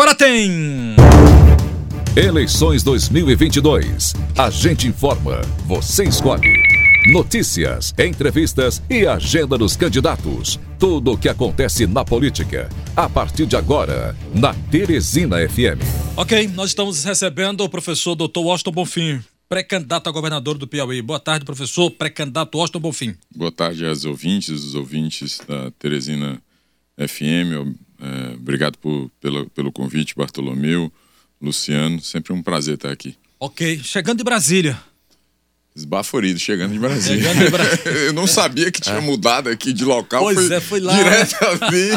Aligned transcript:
Agora 0.00 0.14
tem. 0.14 0.96
Eleições 2.16 2.82
2022. 2.82 4.14
A 4.34 4.48
gente 4.48 4.86
informa, 4.88 5.42
você 5.66 6.04
escolhe. 6.04 6.54
Notícias, 7.12 7.92
entrevistas 7.98 8.82
e 8.88 9.06
agenda 9.06 9.58
dos 9.58 9.76
candidatos. 9.76 10.58
Tudo 10.78 11.12
o 11.12 11.18
que 11.18 11.28
acontece 11.28 11.86
na 11.86 12.02
política. 12.02 12.70
A 12.96 13.10
partir 13.10 13.44
de 13.44 13.56
agora, 13.56 14.16
na 14.34 14.54
Teresina 14.70 15.36
FM. 15.46 15.84
Ok, 16.16 16.48
nós 16.54 16.70
estamos 16.70 17.04
recebendo 17.04 17.60
o 17.60 17.68
professor 17.68 18.14
Dr. 18.14 18.38
Washington 18.38 18.72
Bonfim, 18.72 19.22
pré-candidato 19.50 20.08
a 20.08 20.12
governador 20.12 20.56
do 20.56 20.66
Piauí. 20.66 21.02
Boa 21.02 21.20
tarde, 21.20 21.44
professor, 21.44 21.90
pré-candidato 21.90 22.56
Washington 22.56 22.80
Bonfim. 22.80 23.14
Boa 23.36 23.52
tarde 23.52 23.84
aos 23.84 24.06
ouvintes, 24.06 24.64
os 24.64 24.74
ouvintes 24.74 25.42
da 25.46 25.70
Teresina 25.72 26.40
FM. 26.96 27.76
É, 28.00 28.34
obrigado 28.34 28.78
por, 28.78 29.10
pelo, 29.20 29.48
pelo 29.50 29.70
convite, 29.70 30.14
Bartolomeu, 30.16 30.92
Luciano. 31.40 32.00
Sempre 32.00 32.32
um 32.32 32.42
prazer 32.42 32.74
estar 32.74 32.90
aqui. 32.90 33.16
Ok, 33.38 33.80
chegando 33.82 34.18
de 34.18 34.24
Brasília. 34.24 34.80
Esbaforido, 35.74 36.38
chegando 36.38 36.72
de 36.72 36.78
Brasília. 36.78 37.22
Chegando 37.22 37.44
de 37.44 37.50
Brasília. 37.50 37.92
Eu 38.06 38.12
não 38.12 38.26
sabia 38.26 38.72
que 38.72 38.80
tinha 38.80 38.96
é. 38.96 39.00
mudado 39.00 39.48
aqui 39.48 39.72
de 39.72 39.84
local. 39.84 40.22
Pois 40.22 40.36
foi 40.36 40.56
é, 40.56 40.60
foi 40.60 40.80
lá. 40.80 40.96
Direto 40.96 41.36
ali. 41.62 41.90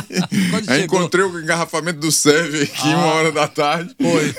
Aí 0.68 0.84
encontrei 0.84 1.26
o 1.26 1.40
engarrafamento 1.40 2.00
do 2.00 2.12
Serve 2.12 2.64
aqui, 2.64 2.88
ah, 2.90 2.98
uma 2.98 3.08
hora 3.08 3.32
da 3.32 3.48
tarde. 3.48 3.96
Foi, 4.00 4.36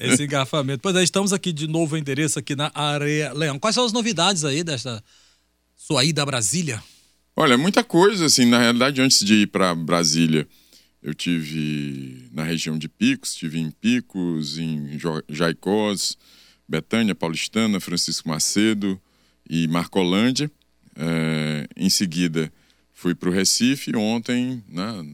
esse 0.00 0.22
engarrafamento. 0.22 0.80
Pois 0.80 0.94
é, 0.94 1.02
estamos 1.02 1.32
aqui 1.32 1.52
de 1.52 1.66
novo 1.66 1.96
endereço 1.96 2.38
aqui 2.38 2.54
na 2.54 2.70
Areia 2.74 3.32
Leão. 3.32 3.58
Quais 3.58 3.74
são 3.74 3.84
as 3.84 3.92
novidades 3.92 4.44
aí 4.44 4.62
desta 4.62 5.02
sua 5.76 6.04
ida 6.04 6.22
a 6.22 6.26
Brasília? 6.26 6.82
Olha, 7.34 7.58
muita 7.58 7.84
coisa, 7.84 8.26
assim, 8.26 8.46
na 8.46 8.58
realidade, 8.58 9.02
antes 9.02 9.22
de 9.22 9.42
ir 9.42 9.46
para 9.48 9.74
Brasília, 9.74 10.46
eu 11.06 11.14
tive 11.14 12.28
na 12.32 12.42
região 12.42 12.76
de 12.76 12.88
Picos, 12.88 13.32
tive 13.32 13.60
em 13.60 13.70
Picos, 13.70 14.58
em 14.58 14.98
Jaicós, 15.28 16.18
Betânia, 16.68 17.14
Paulistana, 17.14 17.78
Francisco 17.78 18.28
Macedo 18.28 19.00
e 19.48 19.68
Marcolândia. 19.68 20.50
É, 20.96 21.68
em 21.76 21.88
seguida, 21.88 22.52
fui 22.92 23.14
para 23.14 23.28
o 23.28 23.32
Recife. 23.32 23.94
Ontem, 23.94 24.60
né, 24.68 25.06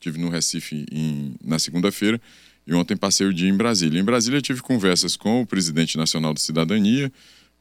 tive 0.00 0.18
no 0.18 0.28
Recife 0.28 0.84
em, 0.90 1.36
na 1.40 1.60
segunda-feira 1.60 2.20
e 2.66 2.74
ontem 2.74 2.96
passei 2.96 3.24
o 3.24 3.32
dia 3.32 3.48
em 3.48 3.56
Brasília. 3.56 4.00
Em 4.00 4.04
Brasília, 4.04 4.42
tive 4.42 4.60
conversas 4.60 5.14
com 5.14 5.42
o 5.42 5.46
presidente 5.46 5.96
nacional 5.96 6.34
de 6.34 6.40
Cidadania, 6.40 7.12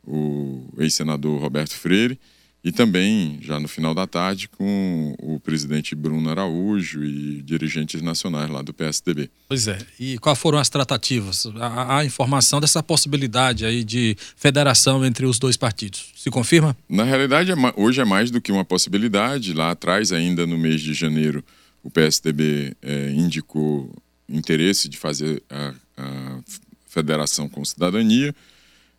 o 0.04 0.68
ex-senador 0.80 1.40
Roberto 1.40 1.76
Freire, 1.76 2.20
e 2.64 2.72
também, 2.72 3.40
já 3.42 3.60
no 3.60 3.68
final 3.68 3.94
da 3.94 4.06
tarde, 4.06 4.50
com 4.50 5.16
o 5.20 5.40
presidente 5.40 5.96
Bruno 5.96 6.30
Araújo 6.30 7.04
e 7.04 7.42
dirigentes 7.42 8.02
nacionais 8.02 8.50
lá 8.50 8.62
do 8.62 8.74
PSDB. 8.74 9.30
Pois 9.48 9.68
é. 9.68 9.78
E 10.00 10.18
quais 10.18 10.38
foram 10.38 10.58
as 10.58 10.68
tratativas? 10.68 11.48
Há, 11.60 12.04
informação 12.04 12.60
dessa 12.60 12.84
possibilidade 12.84 13.66
aí 13.66 13.84
de 13.84 14.18
federação 14.36 15.06
entre 15.06 15.26
os 15.26 15.40
dois 15.40 15.56
partidos. 15.56 16.12
Se 16.16 16.30
confirma? 16.30 16.76
Na 16.90 17.04
realidade, 17.04 17.52
é 17.52 17.56
hoje 17.76 18.02
é 18.02 18.06
mais 18.06 18.32
do 18.32 18.42
que 18.42 18.52
uma 18.52 18.66
possibilidade. 18.66 19.54
Lá 19.54 19.72
atrás, 19.72 20.12
ainda 20.12 20.46
no 20.46 20.58
mês 20.58 20.82
de 20.82 20.94
janeiro, 20.94 21.44
o 21.84 21.90
PSDB 21.90 22.76
é, 22.82 23.12
indicou 23.12 23.96
interesse 24.28 24.90
de 24.90 24.98
fazer 24.98 25.42
a, 25.50 25.74
a 25.96 26.40
federação 26.86 27.48
com 27.48 27.64
cidadania. 27.64 28.36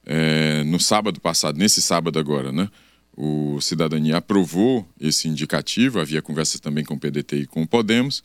É, 0.06 0.64
no 0.64 0.80
sábado 0.80 1.20
passado, 1.20 1.58
nesse 1.58 1.82
sábado 1.82 2.18
agora, 2.18 2.50
né? 2.50 2.70
O 3.20 3.60
Cidadania 3.60 4.18
aprovou 4.18 4.88
esse 5.00 5.26
indicativo, 5.26 5.98
havia 5.98 6.22
conversas 6.22 6.60
também 6.60 6.84
com 6.84 6.94
o 6.94 7.00
PDT 7.00 7.36
e 7.38 7.46
com 7.46 7.62
o 7.62 7.66
Podemos, 7.66 8.22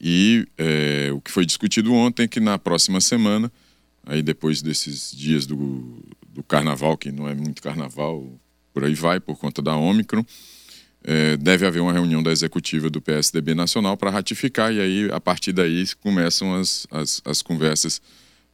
e 0.00 0.44
é, 0.58 1.10
o 1.12 1.20
que 1.20 1.30
foi 1.30 1.46
discutido 1.46 1.94
ontem 1.94 2.24
é 2.24 2.28
que 2.28 2.40
na 2.40 2.58
próxima 2.58 3.00
semana, 3.00 3.50
aí 4.04 4.24
depois 4.24 4.60
desses 4.60 5.16
dias 5.16 5.46
do, 5.46 6.04
do 6.28 6.42
carnaval, 6.42 6.98
que 6.98 7.12
não 7.12 7.28
é 7.28 7.34
muito 7.34 7.62
carnaval, 7.62 8.28
por 8.72 8.82
aí 8.84 8.94
vai, 8.96 9.20
por 9.20 9.38
conta 9.38 9.62
da 9.62 9.76
Omicron, 9.76 10.26
é, 11.04 11.36
deve 11.36 11.64
haver 11.64 11.80
uma 11.80 11.92
reunião 11.92 12.20
da 12.20 12.32
executiva 12.32 12.90
do 12.90 13.00
PSDB 13.00 13.54
Nacional 13.54 13.96
para 13.96 14.10
ratificar, 14.10 14.74
e 14.74 14.80
aí, 14.80 15.08
a 15.12 15.20
partir 15.20 15.52
daí, 15.52 15.84
começam 16.00 16.56
as, 16.56 16.88
as, 16.90 17.22
as 17.24 17.40
conversas 17.40 18.02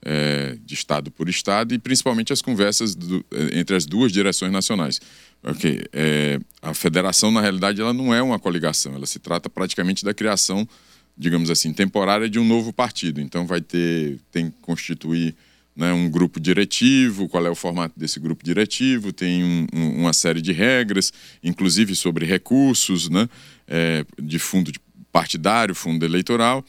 é, 0.02 0.56
de 0.64 0.74
Estado 0.74 1.10
por 1.10 1.28
Estado 1.28 1.74
e 1.74 1.78
principalmente 1.78 2.32
as 2.32 2.40
conversas 2.40 2.94
do, 2.94 3.24
entre 3.52 3.76
as 3.76 3.84
duas 3.84 4.12
direções 4.12 4.52
nacionais. 4.52 5.00
Ok, 5.42 5.84
é, 5.92 6.38
a 6.60 6.74
federação, 6.74 7.30
na 7.30 7.40
realidade, 7.40 7.80
ela 7.80 7.92
não 7.92 8.14
é 8.14 8.22
uma 8.22 8.38
coligação, 8.38 8.94
ela 8.94 9.06
se 9.06 9.18
trata 9.18 9.48
praticamente 9.48 10.04
da 10.04 10.12
criação, 10.12 10.68
digamos 11.16 11.50
assim, 11.50 11.72
temporária 11.72 12.28
de 12.28 12.38
um 12.38 12.44
novo 12.46 12.72
partido. 12.72 13.20
Então, 13.20 13.46
vai 13.46 13.60
ter, 13.60 14.18
tem 14.30 14.50
que 14.50 14.56
constituir 14.60 15.34
né, 15.74 15.92
um 15.92 16.10
grupo 16.10 16.38
diretivo, 16.38 17.28
qual 17.28 17.46
é 17.46 17.50
o 17.50 17.54
formato 17.54 17.98
desse 17.98 18.20
grupo 18.20 18.44
diretivo, 18.44 19.12
tem 19.12 19.42
um, 19.42 19.66
um, 19.72 20.00
uma 20.00 20.12
série 20.12 20.42
de 20.42 20.52
regras, 20.52 21.12
inclusive 21.42 21.96
sobre 21.96 22.26
recursos 22.26 23.08
né, 23.08 23.28
é, 23.66 24.04
de 24.20 24.38
fundo 24.38 24.70
partidário, 25.10 25.74
fundo 25.74 26.04
eleitoral. 26.04 26.64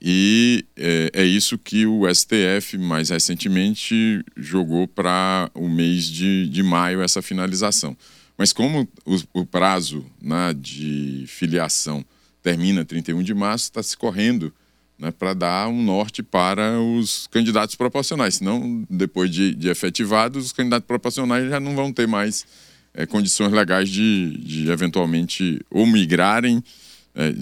E 0.00 0.64
é, 0.76 1.10
é, 1.12 1.24
isso 1.24 1.58
que 1.58 1.84
o 1.84 2.02
STF, 2.12 2.78
mais 2.78 3.10
recentemente, 3.10 4.24
jogou 4.36 4.86
para 4.86 5.50
o 5.54 5.68
mês 5.68 6.04
de, 6.04 6.48
de 6.48 6.62
maio, 6.62 7.02
essa 7.02 7.20
finalização. 7.20 7.96
Mas 8.36 8.52
como 8.52 8.88
o, 9.04 9.40
o 9.40 9.44
prazo 9.44 10.06
né, 10.22 10.54
de 10.54 11.24
filiação 11.26 12.04
termina 12.42 12.84
31 12.84 13.22
de 13.22 13.34
março, 13.34 13.64
está 13.64 13.82
se 13.82 13.96
correndo 13.96 14.52
né, 14.96 15.10
para 15.10 15.34
dar 15.34 15.68
um 15.68 15.82
norte 15.82 16.22
para 16.22 16.80
os 16.80 17.26
candidatos 17.28 17.74
proporcionais. 17.74 18.36
Senão, 18.36 18.86
depois 18.88 19.30
de, 19.30 19.54
de 19.54 19.68
efetivados, 19.68 20.46
os 20.46 20.52
candidatos 20.52 20.86
proporcionais 20.86 21.48
já 21.48 21.58
não 21.58 21.74
vão 21.74 21.92
ter 21.92 22.06
mais 22.06 22.46
é, 22.94 23.06
condições 23.06 23.52
legais 23.52 23.88
de, 23.88 24.38
de 24.38 24.70
eventualmente 24.70 25.60
ou 25.70 25.86
migrarem, 25.86 26.62
é, 27.14 27.34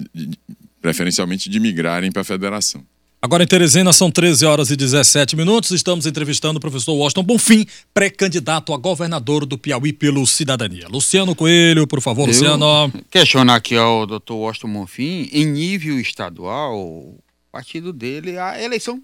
preferencialmente 0.87 1.49
de 1.49 1.59
migrarem 1.59 2.09
para 2.13 2.21
a 2.21 2.25
federação. 2.25 2.81
Agora 3.21 3.43
em 3.43 3.47
Teresina 3.47 3.91
são 3.91 4.09
13 4.09 4.45
horas 4.45 4.71
e 4.71 4.75
17 4.77 5.35
minutos. 5.35 5.71
Estamos 5.71 6.05
entrevistando 6.05 6.59
o 6.59 6.61
professor 6.61 6.93
Washington 6.93 7.23
Bonfim, 7.23 7.65
pré-candidato 7.93 8.73
a 8.73 8.77
governador 8.77 9.45
do 9.45 9.57
Piauí 9.57 9.91
pelo 9.91 10.25
Cidadania. 10.25 10.87
Luciano 10.87 11.35
Coelho, 11.35 11.85
por 11.85 11.99
favor, 11.99 12.21
Eu 12.21 12.27
Luciano. 12.27 12.65
Questionar 13.11 13.55
aqui 13.55 13.75
ao 13.75 14.05
doutor 14.05 14.35
Washington 14.35 14.71
Bonfim, 14.71 15.29
em 15.33 15.45
nível 15.45 15.99
estadual, 15.99 16.79
o 16.79 17.19
partido 17.51 17.91
dele, 17.91 18.37
a 18.37 18.61
eleição 18.63 19.01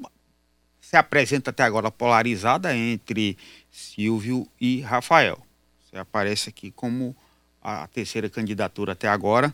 se 0.80 0.96
apresenta 0.96 1.50
até 1.50 1.64
agora 1.64 1.92
polarizada 1.92 2.74
entre 2.74 3.36
Silvio 3.70 4.48
e 4.62 4.80
Rafael. 4.80 5.38
Você 5.84 5.98
aparece 5.98 6.48
aqui 6.48 6.72
como 6.72 7.14
a 7.62 7.88
terceira 7.88 8.30
candidatura 8.30 8.94
até 8.94 9.10
agora. 9.10 9.54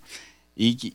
E 0.56 0.94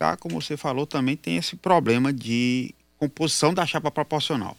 tá, 0.00 0.16
como 0.16 0.40
você 0.40 0.56
falou, 0.56 0.86
também 0.86 1.14
tem 1.14 1.36
esse 1.36 1.54
problema 1.56 2.10
de 2.10 2.74
composição 2.96 3.52
da 3.52 3.66
chapa 3.66 3.90
proporcional. 3.90 4.56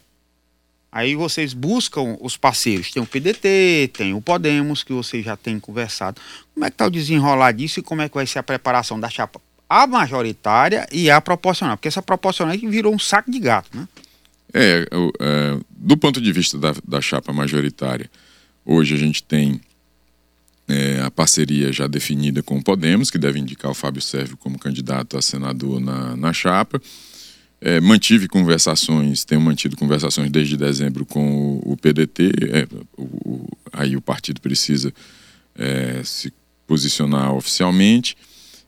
Aí 0.92 1.16
vocês 1.16 1.52
buscam 1.52 2.16
os 2.22 2.38
parceiros. 2.38 2.92
Tem 2.92 3.02
o 3.02 3.08
PDT, 3.08 3.90
tem 3.92 4.14
o 4.14 4.22
Podemos, 4.22 4.84
que 4.84 4.94
vocês 4.94 5.26
já 5.26 5.36
têm 5.36 5.60
conversado. 5.60 6.22
Como 6.54 6.64
é 6.64 6.70
que 6.70 6.76
está 6.76 6.86
o 6.86 6.92
desenrolar 6.92 7.54
disso 7.54 7.80
e 7.80 7.84
como 7.84 8.04
é 8.04 8.10
que 8.10 8.14
vai 8.14 8.28
ser 8.28 8.38
a 8.38 8.44
preparação 8.44 9.00
da 9.00 9.10
chapa 9.10 9.42
a 9.68 9.88
majoritária 9.88 10.86
e 10.92 11.10
a 11.10 11.20
proporcional? 11.20 11.76
Porque 11.76 11.88
essa 11.88 12.04
proporcional 12.04 12.56
virou 12.56 12.94
um 12.94 13.00
saco 13.00 13.32
de 13.32 13.40
gato, 13.40 13.76
né? 13.76 13.88
É, 14.54 14.86
é 15.20 15.60
do 15.70 15.98
ponto 15.98 16.22
de 16.22 16.32
vista 16.32 16.58
da, 16.58 16.76
da 16.86 17.02
chapa 17.02 17.34
majoritária, 17.34 18.12
hoje 18.64 18.94
a 18.94 18.98
gente 18.98 19.24
tem 19.24 19.60
é, 20.72 21.02
a 21.02 21.12
parceria 21.12 21.74
já 21.74 21.86
definida 21.86 22.42
com 22.42 22.56
o 22.58 22.64
Podemos, 22.64 23.12
que 23.12 23.18
deve 23.18 23.38
indicar 23.38 23.70
o 23.70 23.74
Fábio 23.74 24.02
Sérvio 24.02 24.38
como 24.38 24.58
candidato 24.58 25.18
a 25.18 25.22
senador 25.22 25.82
na, 25.82 26.16
na 26.16 26.32
chapa. 26.32 26.82
É, 27.60 27.82
mantive 27.82 28.30
conversações, 28.30 29.26
tenho 29.26 29.42
mantido 29.42 29.76
conversações 29.76 30.32
desde 30.32 30.56
dezembro 30.56 31.06
com 31.06 31.60
o, 31.66 31.74
o 31.74 31.78
PDT. 31.78 32.32
É, 32.52 32.68
o, 32.98 33.46
aí 33.74 33.98
o 33.98 34.02
partido 34.02 34.40
precisa 34.40 34.94
é, 35.56 36.02
se 36.06 36.32
posicionar 36.66 37.34
oficialmente. 37.34 38.16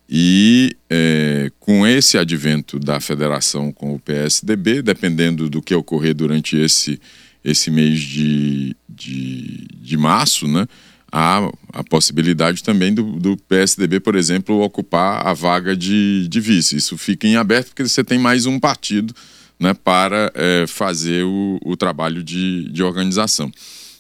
E 0.10 0.76
é, 0.90 1.50
com 1.58 1.88
esse 1.88 2.18
advento 2.18 2.78
da 2.78 3.00
federação 3.00 3.72
com 3.72 3.96
o 3.96 4.00
PSDB, 4.00 4.82
dependendo 4.82 5.50
do 5.50 5.62
que 5.62 5.74
ocorrer 5.74 6.14
durante 6.14 6.58
esse, 6.58 7.00
esse 7.46 7.72
mês 7.72 8.02
de, 8.02 8.76
de, 8.90 9.66
de 9.74 9.96
março, 9.96 10.50
né? 10.50 10.68
Há 11.14 11.48
a 11.72 11.84
possibilidade 11.84 12.64
também 12.64 12.92
do, 12.92 13.04
do, 13.20 13.38
PSDB, 13.38 14.00
por 14.00 14.16
exemplo, 14.16 14.62
ocupar 14.62 15.26
a 15.28 15.32
vaga 15.32 15.78
de, 15.78 16.28
de, 16.28 16.42
vice. 16.42 16.76
Isso 16.76 16.98
fica 16.98 17.28
em 17.28 17.36
aberto 17.36 17.68
porque 17.68 17.88
você 17.88 18.04
tem 18.04 18.18
mais 18.18 18.48
um 18.48 18.60
partido 18.60 19.14
né, 19.60 19.76
para 19.76 20.32
é, 20.34 20.66
fazer 20.66 21.24
o, 21.24 21.60
o, 21.64 21.78
trabalho 21.78 22.24
de, 22.24 22.68
de 22.70 22.82
organização. 22.82 23.52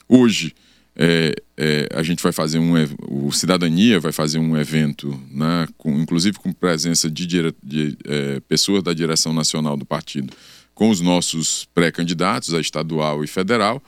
Hoje, 0.10 0.56
é, 0.96 1.36
é, 1.56 1.88
a 1.94 2.02
gente 2.02 2.22
vai 2.22 2.32
fazer 2.32 2.58
um 2.58 2.74
o 3.08 3.32
Cidadania 3.32 4.00
vai 4.00 4.12
fazer 4.12 4.40
um 4.40 4.58
evento, 4.58 5.20
né, 5.32 5.68
com, 5.78 6.00
inclusive 6.00 6.40
com 6.40 6.52
presença 6.52 7.12
de, 7.12 7.28
dire, 7.28 7.54
de 7.64 7.96
é, 8.06 8.40
pessoas 8.42 8.82
da 8.82 8.92
direção 8.92 9.34
nacional 9.34 9.78
do 9.78 9.86
partido, 9.86 10.34
com 10.74 10.90
os 10.90 11.00
nossos 11.00 11.68
pré-candidatos, 11.76 12.56
a 12.56 12.60
estadual 12.60 13.24
e 13.24 13.28
federal, 13.28 13.84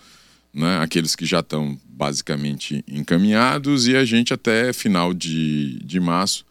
né, 0.56 0.80
aqueles 0.80 1.18
que 1.18 1.25
já 1.25 1.42
estão 1.42 1.78
basicamente 1.86 2.81
encaminhados, 2.88 3.88
e 3.88 3.98
a 3.98 4.06
gente 4.06 4.34
até 4.34 4.72
final 4.72 5.13
de, 5.13 5.78
de 5.84 6.00
março 6.00 6.46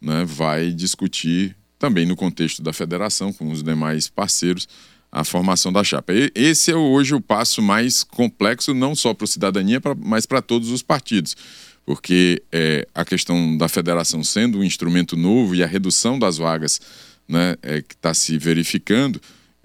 né, 0.00 0.24
vai 0.24 0.70
discutir 0.72 1.54
também 1.78 2.06
no 2.06 2.16
contexto 2.16 2.62
da 2.62 2.72
federação, 2.72 3.32
com 3.34 3.50
os 3.50 3.62
demais 3.62 4.08
parceiros, 4.08 4.66
a 5.12 5.24
formação 5.24 5.70
da 5.72 5.84
chapa. 5.84 6.12
Esse 6.34 6.70
é 6.70 6.76
hoje 6.76 7.14
o 7.14 7.20
passo 7.20 7.60
mais 7.60 8.02
complexo, 8.02 8.72
não 8.72 8.94
só 8.94 9.12
para 9.12 9.24
a 9.24 9.28
cidadania, 9.28 9.80
mas 9.98 10.24
para 10.24 10.40
todos 10.40 10.70
os 10.70 10.82
partidos. 10.82 11.36
Porque 11.84 12.42
é, 12.52 12.86
a 12.94 13.04
questão 13.04 13.58
da 13.58 13.68
federação 13.68 14.22
sendo 14.22 14.58
um 14.58 14.64
instrumento 14.64 15.16
novo 15.16 15.54
e 15.54 15.62
a 15.62 15.66
redução 15.66 16.18
das 16.18 16.38
vagas 16.38 16.80
né, 17.28 17.56
é, 17.62 17.82
que 17.82 17.94
está 17.94 18.14
se 18.14 18.38
verificando, 18.38 19.20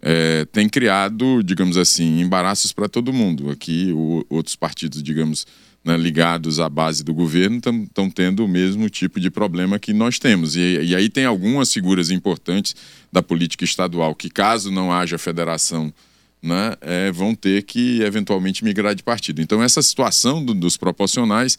é, 0.08 0.46
tem 0.46 0.70
criado, 0.70 1.42
digamos 1.42 1.78
assim, 1.78 2.20
embaraços 2.22 2.72
para 2.72 2.88
todo 2.88 3.12
mundo. 3.12 3.50
Aqui, 3.50 3.92
o, 3.92 4.24
outros 4.30 4.56
partidos, 4.56 5.02
digamos, 5.02 5.48
né, 5.84 5.98
ligados 5.98 6.60
à 6.60 6.70
base 6.70 7.04
do 7.04 7.12
governo 7.12 7.58
estão 7.58 8.08
tendo 8.12 8.46
o 8.46 8.48
mesmo 8.48 8.88
tipo 8.88 9.20
de 9.20 9.32
problema 9.32 9.80
que 9.80 9.94
nós 9.94 10.20
temos. 10.20 10.56
E, 10.56 10.60
e, 10.60 10.96
aí 10.96 11.10
tem 11.10 11.26
algumas 11.26 11.74
figuras 11.74 12.12
importantes 12.12 12.76
da 13.12 13.24
política 13.24 13.64
estadual 13.64 14.14
que, 14.14 14.30
caso 14.30 14.72
não 14.72 14.94
haja 14.94 15.18
federação, 15.18 15.92
né, 16.40 16.76
é, 16.82 17.12
vão 17.12 17.34
ter 17.34 17.64
que 17.64 18.04
eventualmente 18.04 18.64
migrar 18.64 18.94
de 18.94 19.02
partido. 19.02 19.42
Então, 19.42 19.64
essa 19.64 19.82
situação 19.82 20.46
do, 20.46 20.54
dos 20.54 20.78
proporcionais 20.78 21.58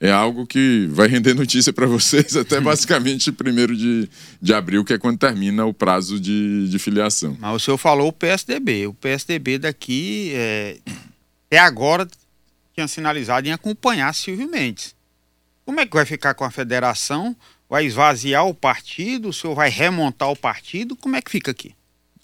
é 0.00 0.10
algo 0.10 0.46
que 0.46 0.86
vai 0.90 1.08
render 1.08 1.34
notícia 1.34 1.72
para 1.72 1.86
vocês 1.86 2.36
até 2.36 2.60
basicamente 2.62 3.30
1 3.30 3.74
de, 3.74 4.08
de 4.40 4.54
abril, 4.54 4.84
que 4.84 4.92
é 4.92 4.98
quando 4.98 5.18
termina 5.18 5.64
o 5.64 5.74
prazo 5.74 6.20
de, 6.20 6.68
de 6.68 6.78
filiação. 6.78 7.36
Mas 7.38 7.54
o 7.54 7.58
senhor 7.58 7.78
falou 7.78 8.08
o 8.08 8.12
PSDB. 8.12 8.86
O 8.86 8.94
PSDB 8.94 9.58
daqui, 9.58 10.32
é, 10.34 10.78
até 11.46 11.58
agora, 11.58 12.06
tinha 12.74 12.86
sinalizado 12.86 13.48
em 13.48 13.52
acompanhar 13.52 14.14
Silvio 14.14 14.48
Mendes. 14.48 14.94
Como 15.64 15.80
é 15.80 15.86
que 15.86 15.94
vai 15.94 16.06
ficar 16.06 16.34
com 16.34 16.44
a 16.44 16.50
federação? 16.50 17.36
Vai 17.68 17.84
esvaziar 17.84 18.46
o 18.46 18.54
partido? 18.54 19.28
O 19.28 19.32
senhor 19.32 19.54
vai 19.54 19.68
remontar 19.68 20.30
o 20.30 20.36
partido? 20.36 20.96
Como 20.96 21.16
é 21.16 21.20
que 21.20 21.30
fica 21.30 21.50
aqui? 21.50 21.74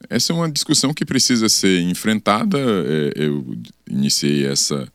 Essa 0.08 0.32
é 0.32 0.36
uma 0.36 0.50
discussão 0.50 0.94
que 0.94 1.04
precisa 1.04 1.48
ser 1.48 1.80
enfrentada. 1.80 2.58
É, 2.58 3.12
eu 3.16 3.56
iniciei 3.88 4.46
essa 4.46 4.88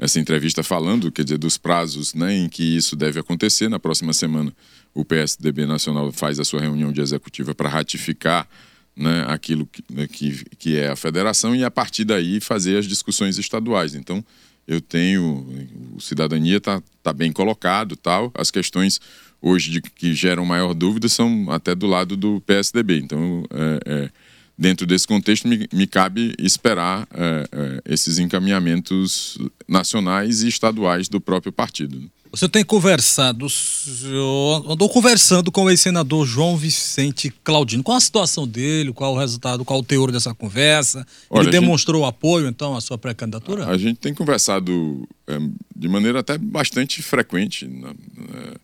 essa 0.00 0.18
entrevista 0.18 0.62
falando, 0.62 1.12
quer 1.12 1.24
dizer, 1.24 1.36
dos 1.36 1.58
prazos 1.58 2.14
né, 2.14 2.34
em 2.34 2.48
que 2.48 2.62
isso 2.62 2.96
deve 2.96 3.20
acontecer. 3.20 3.68
Na 3.68 3.78
próxima 3.78 4.14
semana, 4.14 4.50
o 4.94 5.04
PSDB 5.04 5.66
Nacional 5.66 6.10
faz 6.10 6.40
a 6.40 6.44
sua 6.44 6.62
reunião 6.62 6.90
de 6.90 7.02
executiva 7.02 7.54
para 7.54 7.68
ratificar 7.68 8.48
né, 8.96 9.26
aquilo 9.28 9.66
que, 9.66 9.84
né, 9.92 10.08
que, 10.08 10.42
que 10.58 10.78
é 10.78 10.88
a 10.88 10.96
federação 10.96 11.54
e, 11.54 11.62
a 11.62 11.70
partir 11.70 12.04
daí, 12.04 12.40
fazer 12.40 12.78
as 12.78 12.86
discussões 12.86 13.36
estaduais. 13.36 13.94
Então, 13.94 14.24
eu 14.66 14.80
tenho. 14.80 15.46
O 15.94 16.00
cidadania 16.00 16.56
está 16.56 16.82
tá 17.02 17.12
bem 17.12 17.30
colocado, 17.30 17.94
tal. 17.94 18.32
As 18.34 18.50
questões 18.50 19.00
hoje 19.42 19.70
de, 19.70 19.82
que 19.82 20.14
geram 20.14 20.46
maior 20.46 20.72
dúvida 20.72 21.08
são 21.08 21.50
até 21.50 21.74
do 21.74 21.86
lado 21.86 22.16
do 22.16 22.40
PSDB. 22.40 23.00
Então, 23.00 23.44
é, 23.50 23.80
é, 23.84 24.10
dentro 24.60 24.86
desse 24.86 25.06
contexto, 25.06 25.48
me, 25.48 25.66
me 25.72 25.86
cabe 25.86 26.34
esperar 26.38 27.08
é, 27.14 27.48
é, 27.50 27.82
esses 27.86 28.18
encaminhamentos 28.18 29.38
nacionais 29.66 30.42
e 30.42 30.48
estaduais 30.48 31.08
do 31.08 31.18
próprio 31.18 31.50
partido. 31.50 32.10
Você 32.30 32.48
tem 32.48 32.64
conversado, 32.64 33.46
andou 34.68 34.88
conversando 34.88 35.50
com 35.50 35.64
o 35.64 35.70
ex-senador 35.70 36.24
João 36.24 36.56
Vicente 36.56 37.32
Claudino. 37.42 37.82
Qual 37.82 37.96
a 37.96 38.00
situação 38.00 38.46
dele? 38.46 38.92
Qual 38.92 39.14
o 39.14 39.18
resultado? 39.18 39.64
Qual 39.64 39.80
o 39.80 39.82
teor 39.82 40.12
dessa 40.12 40.32
conversa? 40.32 41.04
Olha, 41.28 41.44
Ele 41.44 41.50
demonstrou 41.50 42.02
gente, 42.02 42.10
apoio, 42.10 42.46
então, 42.46 42.76
à 42.76 42.80
sua 42.80 42.96
pré-candidatura? 42.96 43.64
A, 43.64 43.70
a, 43.70 43.78
gente 43.78 43.96
tem 43.96 44.14
conversado 44.14 45.08
é, 45.26 45.38
de 45.74 45.88
maneira 45.88 46.20
até 46.20 46.38
bastante 46.38 47.02
frequente. 47.02 47.66
Né? 47.66 47.92
É, 48.34 48.54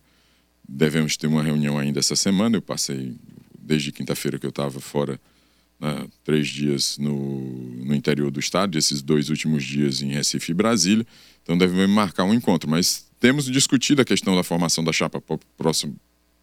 devemos 0.69 1.17
ter 1.17 1.27
uma 1.27 1.43
reunião 1.43 1.77
ainda 1.77 1.99
essa 1.99 2.15
semana. 2.15 2.55
Eu 2.55 2.61
passei, 2.61 3.15
desde 3.59 3.91
quinta-feira 3.91 4.39
que 4.39 4.45
eu 4.45 4.51
estava 4.51 4.79
fora 4.79 5.19
né, 5.79 6.07
três 6.23 6.47
dias 6.47 6.97
no, 6.97 7.41
no 7.85 7.95
interior 7.95 8.31
do 8.31 8.39
estado, 8.39 8.77
esses 8.77 9.01
dois 9.01 9.29
últimos 9.29 9.63
dias 9.63 10.01
em 10.01 10.11
Recife 10.11 10.51
e 10.51 10.55
Brasília. 10.55 11.05
Então 11.43 11.57
devemos 11.57 11.89
marcar 11.89 12.23
um 12.23 12.33
encontro. 12.33 12.69
Mas 12.69 13.05
temos 13.19 13.45
discutido 13.45 14.01
a 14.01 14.05
questão 14.05 14.35
da 14.35 14.43
formação 14.43 14.83
da 14.83 14.91
chapa 14.91 15.21
próximo, 15.57 15.95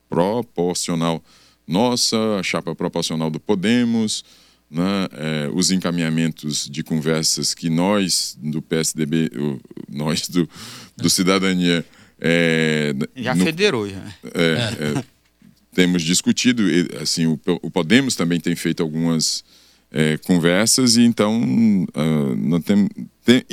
proporcional 0.08 1.22
nossa, 1.66 2.36
a 2.38 2.42
chapa 2.42 2.74
proporcional 2.74 3.30
do 3.30 3.40
Podemos, 3.40 4.24
né, 4.70 5.08
é, 5.12 5.50
os 5.52 5.70
encaminhamentos 5.70 6.68
de 6.68 6.82
conversas 6.82 7.54
que 7.54 7.70
nós 7.70 8.36
do 8.40 8.60
PSDB, 8.60 9.30
nós 9.88 10.28
do, 10.28 10.48
do 10.96 11.08
Cidadania. 11.08 11.84
É, 12.20 12.94
já 13.16 13.34
no, 13.34 13.44
federou, 13.44 13.88
já. 13.88 14.02
É, 14.34 14.98
é 14.98 15.04
temos 15.74 16.02
discutido, 16.02 16.62
assim, 17.00 17.26
o, 17.26 17.38
o 17.62 17.70
Podemos 17.70 18.14
também 18.16 18.40
tem 18.40 18.54
feito 18.54 18.82
algumas 18.82 19.44
é, 19.90 20.16
conversas 20.18 20.96
e 20.96 21.02
então 21.02 21.40
uh, 21.94 22.60
tem, 22.60 22.88
tem, 23.24 23.44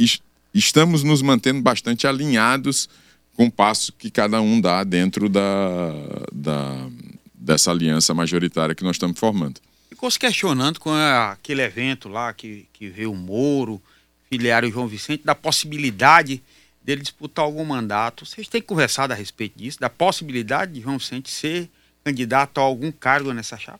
estamos 0.54 1.04
nos 1.04 1.22
mantendo 1.22 1.62
bastante 1.62 2.08
alinhados 2.08 2.90
com 3.36 3.46
o 3.46 3.52
passo 3.52 3.94
que 3.94 4.10
cada 4.10 4.42
um 4.42 4.60
dá 4.60 4.84
dentro 4.84 5.30
da, 5.30 5.92
da 6.34 6.90
dessa 7.34 7.72
aliança 7.72 8.14
majoritária 8.14 8.76
que 8.76 8.84
nós 8.84 8.96
estamos 8.96 9.20
formando. 9.20 9.60
Ficou 9.90 10.10
se 10.10 10.20
questionando 10.20 10.80
com 10.80 10.92
aquele 10.92 11.62
evento 11.62 12.08
lá 12.08 12.34
que, 12.34 12.68
que 12.72 12.88
veio 12.88 13.12
o 13.12 13.16
Moro, 13.16 13.82
filiário 14.30 14.72
João 14.72 14.88
Vicente, 14.88 15.24
da 15.24 15.36
possibilidade 15.36 16.42
dele 16.84 17.02
disputar 17.02 17.46
algum 17.46 17.66
mandato. 17.66 18.26
Vocês 18.26 18.48
têm 18.48 18.62
conversado 18.62 19.14
a 19.14 19.16
respeito 19.16 19.58
disso, 19.58 19.80
da 19.80 19.90
possibilidade 19.90 20.74
de 20.74 20.82
João 20.82 20.98
Vicente 20.98 21.30
ser 21.30 21.70
candidato 22.04 22.60
a 22.60 22.62
algum 22.62 22.92
cargo 22.92 23.34
nessa 23.34 23.58
chapa? 23.58 23.80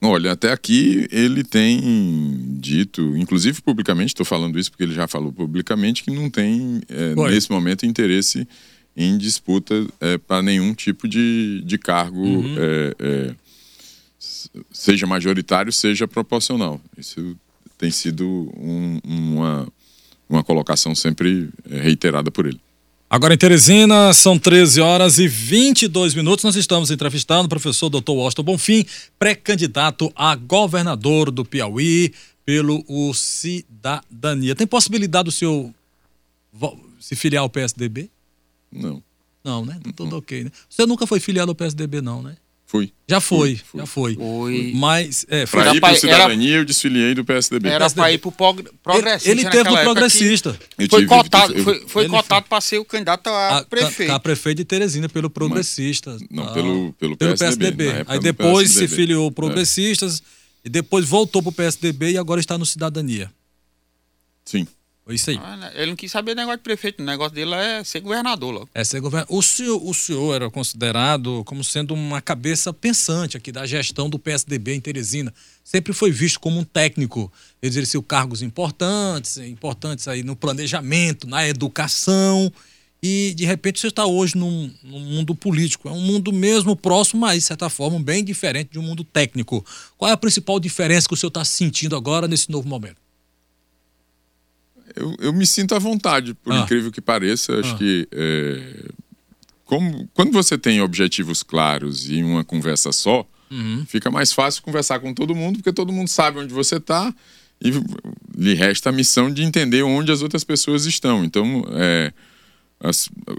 Olha, 0.00 0.32
até 0.32 0.52
aqui 0.52 1.08
ele 1.10 1.42
tem 1.42 2.56
dito, 2.60 3.16
inclusive 3.16 3.60
publicamente, 3.60 4.10
estou 4.10 4.24
falando 4.24 4.58
isso 4.58 4.70
porque 4.70 4.84
ele 4.84 4.94
já 4.94 5.08
falou 5.08 5.32
publicamente, 5.32 6.04
que 6.04 6.10
não 6.10 6.30
tem, 6.30 6.80
é, 6.88 7.14
nesse 7.30 7.50
momento, 7.50 7.84
interesse 7.84 8.46
em 8.96 9.18
disputa 9.18 9.86
é, 10.00 10.16
para 10.16 10.42
nenhum 10.42 10.72
tipo 10.72 11.08
de, 11.08 11.62
de 11.64 11.78
cargo, 11.78 12.20
uhum. 12.20 12.56
é, 12.58 12.94
é 12.98 13.34
seja 14.70 15.06
majoritário, 15.06 15.72
seja 15.72 16.06
proporcional. 16.06 16.80
Isso 16.96 17.36
tem 17.76 17.90
sido 17.90 18.26
um, 18.56 19.00
uma, 19.04 19.68
uma 20.28 20.44
colocação 20.44 20.94
sempre 20.94 21.48
é, 21.70 21.80
reiterada 21.80 22.30
por 22.30 22.46
ele. 22.46 22.60
Agora 23.10 23.32
em 23.32 23.38
Teresina, 23.38 24.12
são 24.12 24.38
13 24.38 24.82
horas 24.82 25.18
e 25.18 25.26
22 25.26 26.14
minutos. 26.14 26.44
Nós 26.44 26.56
estamos 26.56 26.90
entrevistando 26.90 27.46
o 27.46 27.48
professor 27.48 27.88
Dr. 27.88 28.10
Washington 28.10 28.42
Bonfim, 28.42 28.84
pré-candidato 29.18 30.12
a 30.14 30.36
governador 30.36 31.30
do 31.30 31.42
Piauí 31.42 32.12
pelo 32.44 32.84
o 32.86 33.14
Cidadania. 33.14 34.54
Tem 34.54 34.66
possibilidade 34.66 35.24
do 35.24 35.32
senhor 35.32 35.72
se 37.00 37.16
filiar 37.16 37.42
ao 37.42 37.48
PSDB? 37.48 38.10
Não. 38.70 39.02
Não, 39.42 39.64
né? 39.64 39.80
Tudo 39.96 40.18
ok, 40.18 40.44
né? 40.44 40.50
Você 40.68 40.84
nunca 40.84 41.06
foi 41.06 41.18
filiado 41.18 41.50
ao 41.50 41.54
PSDB, 41.54 42.02
não, 42.02 42.22
né? 42.22 42.36
Fui. 42.68 42.92
Já 43.08 43.18
foi, 43.18 43.56
fui, 43.56 43.80
já 43.80 43.86
foi. 43.86 44.14
Foi. 44.14 44.72
Mas, 44.74 45.24
é, 45.30 45.46
foi. 45.46 45.62
Pra 45.62 45.74
ir 45.74 45.80
pro 45.80 45.96
Cidadania, 45.96 46.50
era... 46.50 46.60
eu 46.60 46.64
desfiliei 46.66 47.14
do 47.14 47.24
PSDB. 47.24 47.66
Era 47.66 47.86
PSDB. 47.86 48.02
pra 48.02 48.12
ir 48.12 48.18
pro 48.18 48.30
progressista. 48.30 49.30
Ele, 49.30 49.40
ele 49.40 49.50
teve 49.50 49.70
o 49.70 49.82
progressista. 49.82 50.60
Foi 50.90 51.06
cotado, 51.06 51.54
eu, 51.54 51.64
foi, 51.64 51.88
foi 51.88 52.08
cotado 52.08 52.42
foi... 52.42 52.48
para 52.50 52.60
ser 52.60 52.76
o 52.76 52.84
candidato 52.84 53.28
a, 53.28 53.60
a 53.60 53.64
prefeito. 53.64 54.12
A, 54.12 54.20
prefeito 54.20 54.58
de 54.58 54.66
Teresina 54.66 55.08
pelo 55.08 55.30
progressista. 55.30 56.10
Mas, 56.10 56.28
não, 56.30 56.44
ah, 56.44 56.52
pelo, 56.52 56.92
pelo, 56.92 57.16
pelo 57.16 57.38
PSDB. 57.38 57.84
PSDB. 57.86 58.04
Aí 58.06 58.20
depois 58.20 58.68
PSDB. 58.68 58.88
se 58.88 58.94
filiou 58.94 59.32
progressistas 59.32 60.20
é. 60.20 60.66
e 60.66 60.68
depois 60.68 61.06
voltou 61.06 61.42
pro 61.42 61.50
PSDB 61.50 62.10
e 62.10 62.18
agora 62.18 62.38
está 62.38 62.58
no 62.58 62.66
Cidadania. 62.66 63.32
Sim. 64.44 64.68
Foi 65.08 65.14
isso 65.14 65.30
aí. 65.30 65.40
Ah, 65.42 65.72
ele 65.74 65.86
não 65.86 65.96
quis 65.96 66.12
saber 66.12 66.36
negócio 66.36 66.58
de 66.58 66.62
prefeito, 66.62 67.02
o 67.02 67.06
negócio 67.06 67.34
dele 67.34 67.54
é 67.54 67.82
ser 67.82 68.00
governador 68.00 68.52
logo. 68.52 68.68
É 68.74 68.84
ser 68.84 69.00
governador. 69.00 69.34
O 69.34 69.42
senhor, 69.42 69.82
o 69.82 69.94
senhor 69.94 70.34
era 70.34 70.50
considerado 70.50 71.42
como 71.46 71.64
sendo 71.64 71.94
uma 71.94 72.20
cabeça 72.20 72.74
pensante 72.74 73.34
aqui 73.34 73.50
da 73.50 73.64
gestão 73.64 74.10
do 74.10 74.18
PSDB 74.18 74.74
em 74.74 74.80
Teresina. 74.82 75.32
Sempre 75.64 75.94
foi 75.94 76.10
visto 76.10 76.38
como 76.38 76.60
um 76.60 76.64
técnico. 76.64 77.32
Ele 77.62 77.72
exerceu 77.72 78.02
cargos 78.02 78.42
importantes, 78.42 79.38
importantes 79.38 80.06
aí 80.08 80.22
no 80.22 80.36
planejamento, 80.36 81.26
na 81.26 81.48
educação. 81.48 82.52
E 83.02 83.32
de 83.34 83.46
repente 83.46 83.80
você 83.80 83.86
está 83.86 84.04
hoje 84.04 84.36
num, 84.36 84.70
num, 84.82 85.00
mundo 85.00 85.34
político. 85.34 85.88
É 85.88 85.90
um 85.90 86.02
mundo 86.02 86.34
mesmo 86.34 86.76
próximo, 86.76 87.22
mas 87.22 87.36
de 87.36 87.40
certa 87.46 87.70
forma 87.70 87.98
bem 87.98 88.22
diferente 88.22 88.72
de 88.72 88.78
um 88.78 88.82
mundo 88.82 89.02
técnico. 89.02 89.64
Qual 89.96 90.10
é 90.10 90.12
a 90.12 90.18
principal 90.18 90.60
diferença 90.60 91.08
que 91.08 91.14
o 91.14 91.16
senhor 91.16 91.30
está 91.30 91.46
sentindo 91.46 91.96
agora 91.96 92.28
nesse 92.28 92.50
novo 92.50 92.68
momento? 92.68 93.07
Eu, 94.96 95.16
eu 95.20 95.32
me 95.32 95.46
sinto 95.46 95.74
à 95.74 95.78
vontade, 95.78 96.34
por 96.34 96.52
ah. 96.52 96.60
incrível 96.60 96.90
que 96.90 97.00
pareça. 97.00 97.58
Acho 97.58 97.74
ah. 97.74 97.78
que 97.78 98.08
é, 98.12 98.90
como, 99.64 100.08
quando 100.14 100.32
você 100.32 100.56
tem 100.56 100.80
objetivos 100.80 101.42
claros 101.42 102.10
e 102.10 102.22
uma 102.22 102.44
conversa 102.44 102.92
só, 102.92 103.26
Uhum. 103.50 103.84
Fica 103.86 104.10
mais 104.10 104.32
fácil 104.32 104.62
conversar 104.62 105.00
com 105.00 105.14
todo 105.14 105.34
mundo, 105.34 105.56
porque 105.56 105.72
todo 105.72 105.92
mundo 105.92 106.08
sabe 106.08 106.38
onde 106.38 106.52
você 106.52 106.76
está 106.76 107.14
e 107.60 107.70
lhe 108.36 108.54
resta 108.54 108.90
a 108.90 108.92
missão 108.92 109.32
de 109.32 109.42
entender 109.42 109.82
onde 109.82 110.12
as 110.12 110.22
outras 110.22 110.44
pessoas 110.44 110.86
estão. 110.86 111.24
Então, 111.24 111.64
é, 111.72 112.12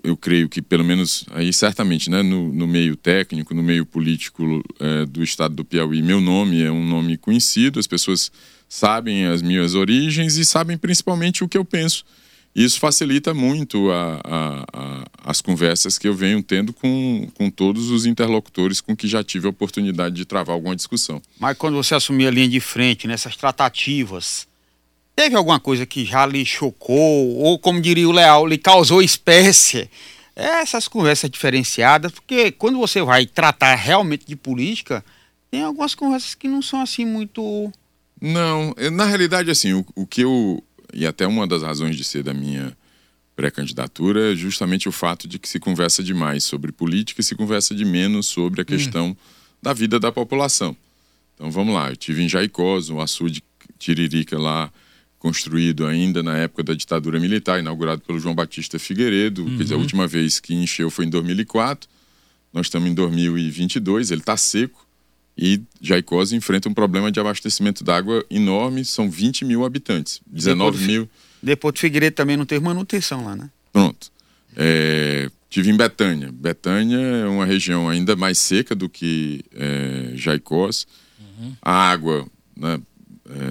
eu 0.04 0.18
creio 0.18 0.50
que, 0.50 0.62
pelo 0.62 0.84
menos 0.84 1.26
aí, 1.32 1.54
certamente, 1.54 2.10
né, 2.10 2.22
no, 2.22 2.54
no 2.54 2.68
meio 2.68 2.96
técnico, 2.96 3.54
no 3.54 3.64
meio 3.64 3.86
político 3.86 4.62
é, 4.80 5.06
do 5.06 5.24
estado 5.24 5.56
do 5.56 5.66
Piauí, 5.66 6.02
meu 6.02 6.20
nome 6.20 6.62
é 6.62 6.72
um 6.72 6.86
nome 6.86 7.18
conhecido, 7.18 7.80
as 7.80 7.88
pessoas 7.88 8.32
sabem 8.68 9.26
as 9.26 9.42
minhas 9.42 9.76
origens 9.76 10.36
e 10.36 10.44
sabem 10.44 10.78
principalmente 10.78 11.44
o 11.44 11.48
que 11.48 11.58
eu 11.58 11.64
penso. 11.64 12.04
Isso 12.54 12.80
facilita 12.80 13.34
muito 13.34 13.92
a, 13.92 14.20
a, 14.24 14.66
a, 14.74 15.06
as 15.24 15.42
conversas 15.42 15.98
que 15.98 16.08
eu 16.08 16.14
venho 16.14 16.42
tendo 16.42 16.74
com, 16.74 17.30
com 17.36 17.50
todos 17.50 17.90
os 17.90 18.06
interlocutores 18.06 18.82
com 18.82 18.96
que 18.96 19.08
já 19.08 19.24
tive 19.24 19.48
a 19.48 19.52
oportunidade 19.52 20.16
de 20.16 20.26
travar 20.26 20.56
alguma 20.56 20.76
discussão. 20.76 21.22
Mas 21.40 21.58
quando 21.58 21.76
você 21.76 21.96
assumiu 21.96 22.28
a 22.28 22.32
linha 22.32 22.50
de 22.50 22.60
frente 22.60 23.08
nessas 23.08 23.36
tratativas, 23.36 24.48
teve 25.20 25.36
alguma 25.36 25.60
coisa 25.60 25.86
que 25.86 26.06
já 26.06 26.26
lhe 26.26 26.46
chocou, 26.46 27.36
ou 27.40 27.60
como 27.60 27.82
diria 27.82 28.08
o 28.08 28.12
Leal, 28.14 28.48
lhe 28.48 28.58
causou 28.58 29.02
espécie? 29.02 29.90
Essas 30.34 30.88
conversas 30.88 31.30
diferenciadas, 31.30 32.14
porque 32.14 32.54
quando 32.54 32.78
você 32.78 33.02
vai 33.02 33.26
tratar 33.26 33.76
realmente 33.76 34.26
de 34.26 34.38
política, 34.38 35.04
tem 35.52 35.62
algumas 35.62 35.94
conversas 35.94 36.36
que 36.36 36.48
não 36.48 36.62
são 36.62 36.82
assim 36.82 37.04
muito. 37.04 37.70
Não, 38.22 38.74
na 38.94 39.04
realidade, 39.04 39.52
assim, 39.52 39.74
o, 39.74 39.86
o 39.94 40.08
que 40.08 40.22
eu 40.22 40.64
e 40.94 41.06
até 41.06 41.28
uma 41.28 41.46
das 41.46 41.64
razões 41.64 41.98
de 41.98 42.04
ser 42.06 42.24
da 42.24 42.34
minha 42.34 42.72
pré-candidatura 43.36 44.32
é 44.32 44.36
justamente 44.38 44.88
o 44.88 44.92
fato 44.94 45.28
de 45.28 45.38
que 45.38 45.50
se 45.50 45.60
conversa 45.60 46.02
demais 46.02 46.46
sobre 46.46 46.72
política 46.72 47.20
e 47.20 47.26
se 47.26 47.36
conversa 47.36 47.76
de 47.76 47.84
menos 47.84 48.28
sobre 48.28 48.62
a 48.62 48.64
hum. 48.64 48.66
questão 48.66 49.08
hum. 49.10 49.16
da 49.62 49.74
vida 49.74 50.00
da 50.00 50.14
população. 50.14 50.74
Então 51.36 51.52
vamos 51.52 51.76
lá, 51.76 51.90
eu 51.90 51.98
tive 51.98 52.24
em 52.24 52.30
Jaicós, 52.30 52.90
um 52.90 53.02
açude 53.02 53.44
Tiririca 53.78 54.38
lá, 54.38 54.72
construído 55.20 55.86
ainda 55.86 56.24
na 56.24 56.38
época 56.38 56.64
da 56.64 56.74
ditadura 56.74 57.20
militar, 57.20 57.60
inaugurado 57.60 58.02
pelo 58.02 58.20
João 58.20 58.34
Batista 58.34 58.80
Figueiredo. 58.80 59.44
Uhum. 59.44 59.58
Quer 59.58 59.64
dizer, 59.64 59.74
a 59.74 59.78
uhum. 59.78 59.84
última 59.84 60.08
vez 60.08 60.40
que 60.40 60.56
encheu 60.56 60.90
foi 60.90 61.06
em 61.06 61.10
2004. 61.10 61.90
Nós 62.54 62.68
estamos 62.68 62.90
em 62.90 62.94
2022, 62.94 64.12
ele 64.12 64.22
está 64.22 64.36
seco. 64.38 64.88
E 65.38 65.62
Jaicós 65.80 66.34
enfrenta 66.34 66.68
um 66.68 66.74
problema 66.74 67.12
de 67.12 67.20
abastecimento 67.20 67.84
d'água 67.84 68.26
enorme, 68.30 68.84
são 68.84 69.10
20 69.10 69.46
mil 69.46 69.64
habitantes, 69.64 70.20
19 70.28 70.72
depois, 70.72 70.88
mil. 70.88 71.10
Depois 71.42 71.74
de 71.74 71.82
Figueiredo 71.82 72.16
também 72.16 72.36
não 72.36 72.46
teve 72.46 72.64
manutenção 72.64 73.24
lá, 73.24 73.36
né? 73.36 73.50
Pronto. 73.72 74.12
É, 74.56 75.30
tive 75.50 75.70
em 75.70 75.78
Betânia. 75.78 76.30
Betânia 76.34 76.98
é 76.98 77.26
uma 77.26 77.46
região 77.46 77.88
ainda 77.88 78.16
mais 78.16 78.38
seca 78.38 78.76
do 78.76 78.90
que 78.90 79.42
é, 79.54 80.12
Jaicós. 80.16 80.86
Uhum. 81.20 81.54
A 81.62 81.72
água 81.72 82.28
né, 82.58 82.82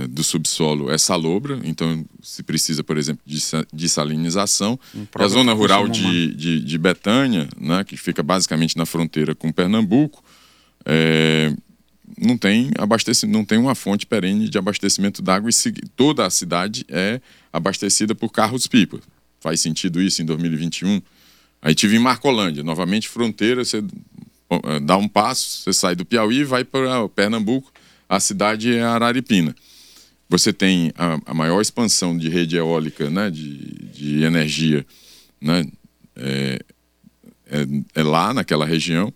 do 0.08 0.25
subsolo 0.25 0.90
é 0.90 0.99
salobra, 0.99 1.61
então 1.62 2.04
se 2.20 2.42
precisa, 2.42 2.82
por 2.82 2.99
exemplo, 2.99 3.23
de, 3.25 3.38
de 3.73 3.88
salinização. 3.88 4.78
Um 4.94 5.06
a 5.14 5.28
zona 5.28 5.52
rural 5.52 5.87
de, 5.87 6.35
de, 6.35 6.61
de, 6.61 6.78
Betânia, 6.78 7.49
né, 7.58 7.85
que 7.85 7.97
fica 7.97 8.23
basicamente 8.23 8.76
na 8.76 8.85
fronteira 8.85 9.35
com 9.35 9.52
Pernambuco, 9.52 10.23
é, 10.85 11.54
não 12.20 12.37
tem 12.37 12.70
abastecimento, 12.76 13.37
não 13.37 13.44
tem 13.44 13.58
uma 13.58 13.75
fonte 13.75 14.06
perene 14.06 14.49
de 14.49 14.58
abastecimento 14.58 15.23
d'água 15.23 15.50
e 15.50 15.73
toda 15.94 16.26
a 16.26 16.30
cidade 16.30 16.85
é 16.88 17.20
abastecida 17.52 18.14
por 18.14 18.30
carros-pipa. 18.30 18.99
Faz 19.40 19.61
sentido 19.61 20.02
isso 20.02 20.23
em 20.23 20.25
2021? 20.25 21.00
Aí 21.62 21.75
tive 21.75 21.97
em 21.97 22.00
Marcolândia, 22.00 22.62
novamente 22.62 23.08
fronteira, 23.08 23.64
você 23.64 23.85
é, 24.50 24.80
dá 24.80 24.97
um 24.97 25.08
passo, 25.08 25.62
você 25.62 25.73
sai 25.73 25.94
do 25.94 26.04
Piauí 26.04 26.38
e 26.38 26.44
vai 26.44 26.64
para 26.64 27.08
Pernambuco, 27.08 27.73
a 28.08 28.20
cidade 28.20 28.74
é 28.74 28.82
Araripina. 28.82 29.54
Você 30.28 30.52
tem 30.52 30.92
a, 30.96 31.18
a 31.26 31.34
maior 31.34 31.60
expansão 31.60 32.16
de 32.16 32.28
rede 32.28 32.56
eólica, 32.56 33.08
né, 33.08 33.30
de, 33.30 33.58
de 33.92 34.22
energia, 34.22 34.86
né, 35.40 35.64
é, 36.16 36.60
é, 37.46 37.66
é 37.94 38.02
lá 38.02 38.34
naquela 38.34 38.66
região. 38.66 39.12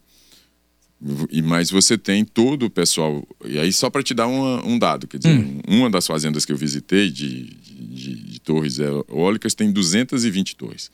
E 1.30 1.42
mas 1.42 1.68
você 1.68 1.98
tem 1.98 2.24
todo 2.24 2.66
o 2.66 2.70
pessoal. 2.70 3.26
E 3.44 3.58
aí, 3.58 3.72
só 3.72 3.90
para 3.90 4.04
te 4.04 4.14
dar 4.14 4.28
uma, 4.28 4.64
um 4.64 4.78
dado, 4.78 5.08
quer 5.08 5.18
dizer, 5.18 5.36
hum. 5.36 5.60
uma 5.66 5.90
das 5.90 6.06
fazendas 6.06 6.44
que 6.44 6.52
eu 6.52 6.56
visitei 6.56 7.10
de, 7.10 7.44
de, 7.44 8.14
de, 8.14 8.40
torres 8.40 8.78
eólicas 8.78 9.52
tem 9.52 9.72
220 9.72 10.54
torres. 10.54 10.92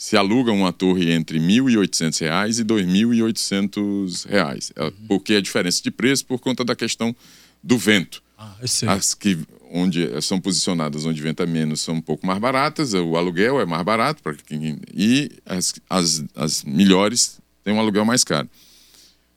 Se 0.00 0.16
aluga 0.16 0.50
uma 0.50 0.72
torre 0.72 1.12
entre 1.12 1.38
R$ 1.38 1.60
1.800 1.60 2.22
e 2.22 2.62
R$ 2.62 2.64
2.800, 2.64 4.26
é, 4.30 4.82
uhum. 4.82 4.92
porque 5.06 5.34
a 5.34 5.42
diferença 5.42 5.82
de 5.82 5.90
preço 5.90 6.24
por 6.24 6.38
conta 6.38 6.64
da 6.64 6.74
questão 6.74 7.14
do 7.62 7.76
vento. 7.76 8.22
Ah, 8.38 8.56
As 8.88 9.12
que 9.12 9.38
onde 9.70 10.08
são 10.22 10.40
posicionadas 10.40 11.04
onde 11.04 11.20
venta 11.20 11.44
menos 11.44 11.82
são 11.82 11.96
um 11.96 12.00
pouco 12.00 12.26
mais 12.26 12.38
baratas, 12.38 12.94
o 12.94 13.14
aluguel 13.14 13.60
é 13.60 13.66
mais 13.66 13.82
barato 13.84 14.22
para 14.22 14.34
quem 14.34 14.78
e 14.94 15.30
as, 15.44 15.74
as, 15.90 16.24
as 16.34 16.64
melhores 16.64 17.38
têm 17.62 17.74
um 17.74 17.78
aluguel 17.78 18.06
mais 18.06 18.24
caro 18.24 18.48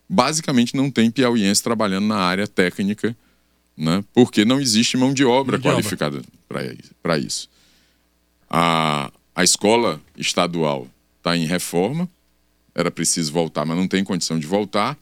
basicamente 0.07 0.75
não 0.77 0.89
tem 0.89 1.11
piauiense 1.11 1.61
trabalhando 1.61 2.05
na 2.05 2.17
área 2.17 2.47
técnica, 2.47 3.15
né? 3.75 4.03
porque 4.13 4.45
não 4.45 4.61
existe 4.61 4.95
mão 4.95 5.13
de 5.13 5.25
obra 5.25 5.57
mão 5.57 5.61
de 5.61 5.67
qualificada 5.67 6.21
para 7.01 7.17
isso. 7.17 7.49
A, 8.49 9.11
a 9.35 9.43
escola 9.43 10.01
estadual 10.17 10.87
está 11.17 11.35
em 11.35 11.45
reforma, 11.45 12.07
era 12.75 12.91
preciso 12.91 13.31
voltar, 13.31 13.65
mas 13.65 13.77
não 13.77 13.87
tem 13.87 14.03
condição 14.03 14.37
de 14.37 14.45
voltar. 14.45 14.97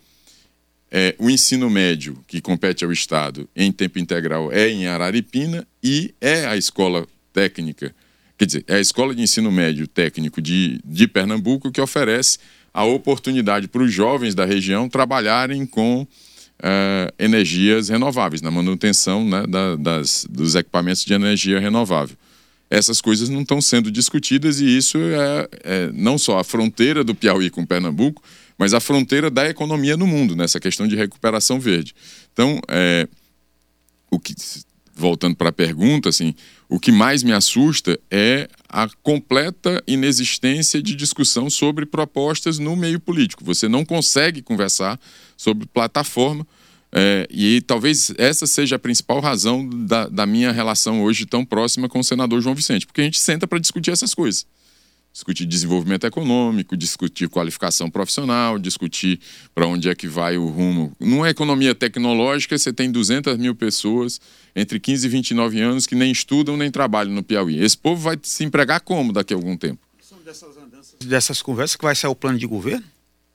É, 0.91 1.15
o 1.17 1.29
ensino 1.29 1.69
médio, 1.69 2.17
que 2.27 2.41
compete 2.41 2.83
ao 2.83 2.91
Estado 2.91 3.47
em 3.55 3.71
tempo 3.71 3.97
integral, 3.97 4.51
é 4.51 4.69
em 4.69 4.87
Araripina 4.87 5.65
e 5.81 6.13
é 6.19 6.45
a 6.45 6.57
escola 6.57 7.07
técnica, 7.31 7.95
quer 8.37 8.45
dizer, 8.45 8.65
é 8.67 8.75
a 8.75 8.79
escola 8.79 9.15
de 9.15 9.21
ensino 9.21 9.51
médio 9.51 9.87
técnico 9.87 10.41
de, 10.41 10.81
de 10.83 11.07
Pernambuco 11.07 11.71
que 11.71 11.79
oferece 11.79 12.39
a 12.73 12.83
oportunidade 12.83 13.67
para 13.67 13.83
os 13.83 13.91
jovens 13.91 14.35
da 14.35 14.45
região 14.45 14.89
trabalharem 14.89 15.65
com 15.65 16.01
uh, 16.61 17.13
energias 17.17 17.89
renováveis, 17.89 18.41
na 18.41 18.51
manutenção 18.51 19.27
né, 19.27 19.45
da, 19.47 19.75
das, 19.75 20.25
dos 20.29 20.55
equipamentos 20.55 21.03
de 21.03 21.13
energia 21.13 21.59
renovável. 21.59 22.15
Essas 22.71 23.01
coisas 23.01 23.27
não 23.27 23.41
estão 23.41 23.59
sendo 23.59 23.91
discutidas 23.91 24.61
e 24.61 24.77
isso 24.77 24.97
é, 24.97 25.49
é 25.63 25.91
não 25.93 26.17
só 26.17 26.39
a 26.39 26.43
fronteira 26.43 27.03
do 27.03 27.13
Piauí 27.13 27.49
com 27.49 27.65
Pernambuco, 27.65 28.23
mas 28.57 28.73
a 28.73 28.79
fronteira 28.79 29.29
da 29.29 29.49
economia 29.49 29.97
no 29.97 30.07
mundo, 30.07 30.37
nessa 30.37 30.57
questão 30.57 30.87
de 30.87 30.95
recuperação 30.95 31.59
verde. 31.59 31.93
Então, 32.31 32.61
é, 32.69 33.09
o 34.09 34.17
que, 34.17 34.33
voltando 34.95 35.35
para 35.35 35.49
a 35.49 35.51
pergunta, 35.51 36.07
assim, 36.07 36.33
o 36.69 36.79
que 36.79 36.93
mais 36.93 37.23
me 37.23 37.33
assusta 37.33 37.99
é 38.09 38.47
a 38.69 38.87
completa 39.03 39.83
inexistência 39.85 40.81
de 40.81 40.95
discussão 40.95 41.49
sobre 41.49 41.85
propostas 41.85 42.57
no 42.57 42.73
meio 42.77 43.01
político. 43.01 43.43
Você 43.43 43.67
não 43.67 43.83
consegue 43.83 44.41
conversar 44.41 44.97
sobre 45.35 45.67
plataforma. 45.67 46.47
É, 46.93 47.25
e 47.29 47.61
talvez 47.61 48.13
essa 48.17 48.45
seja 48.45 48.75
a 48.75 48.79
principal 48.79 49.19
razão 49.21 49.67
da, 49.67 50.07
da 50.07 50.25
minha 50.25 50.51
relação 50.51 51.01
hoje 51.01 51.25
tão 51.25 51.45
próxima 51.45 51.87
com 51.87 51.99
o 51.99 52.03
senador 52.03 52.41
João 52.41 52.55
Vicente, 52.55 52.85
porque 52.85 53.01
a 53.01 53.03
gente 53.05 53.19
senta 53.19 53.47
para 53.47 53.59
discutir 53.59 53.91
essas 53.91 54.13
coisas 54.13 54.45
discutir 55.13 55.45
desenvolvimento 55.45 56.05
econômico, 56.05 56.77
discutir 56.77 57.27
qualificação 57.27 57.89
profissional, 57.89 58.57
discutir 58.57 59.19
para 59.53 59.67
onde 59.67 59.89
é 59.89 59.95
que 59.95 60.07
vai 60.07 60.37
o 60.37 60.47
rumo. 60.47 60.93
Numa 60.99 61.29
economia 61.29 61.75
tecnológica, 61.75 62.57
você 62.57 62.71
tem 62.71 62.91
200 62.91 63.37
mil 63.37 63.53
pessoas 63.53 64.21
entre 64.55 64.79
15 64.79 65.05
e 65.05 65.09
29 65.09 65.61
anos 65.61 65.85
que 65.85 65.95
nem 65.95 66.11
estudam 66.11 66.55
nem 66.55 66.71
trabalham 66.71 67.13
no 67.13 67.23
Piauí. 67.23 67.61
Esse 67.61 67.77
povo 67.77 68.01
vai 68.01 68.17
se 68.21 68.43
empregar 68.43 68.81
como 68.81 69.11
daqui 69.11 69.33
a 69.33 69.37
algum 69.37 69.57
tempo? 69.57 69.79
São 70.01 70.19
dessas 70.21 70.57
andanças, 70.57 70.95
dessas 71.03 71.41
conversas 71.41 71.75
que 71.75 71.83
vai 71.83 71.95
sair 71.95 72.11
o 72.11 72.15
plano 72.15 72.37
de 72.37 72.47
governo? 72.47 72.85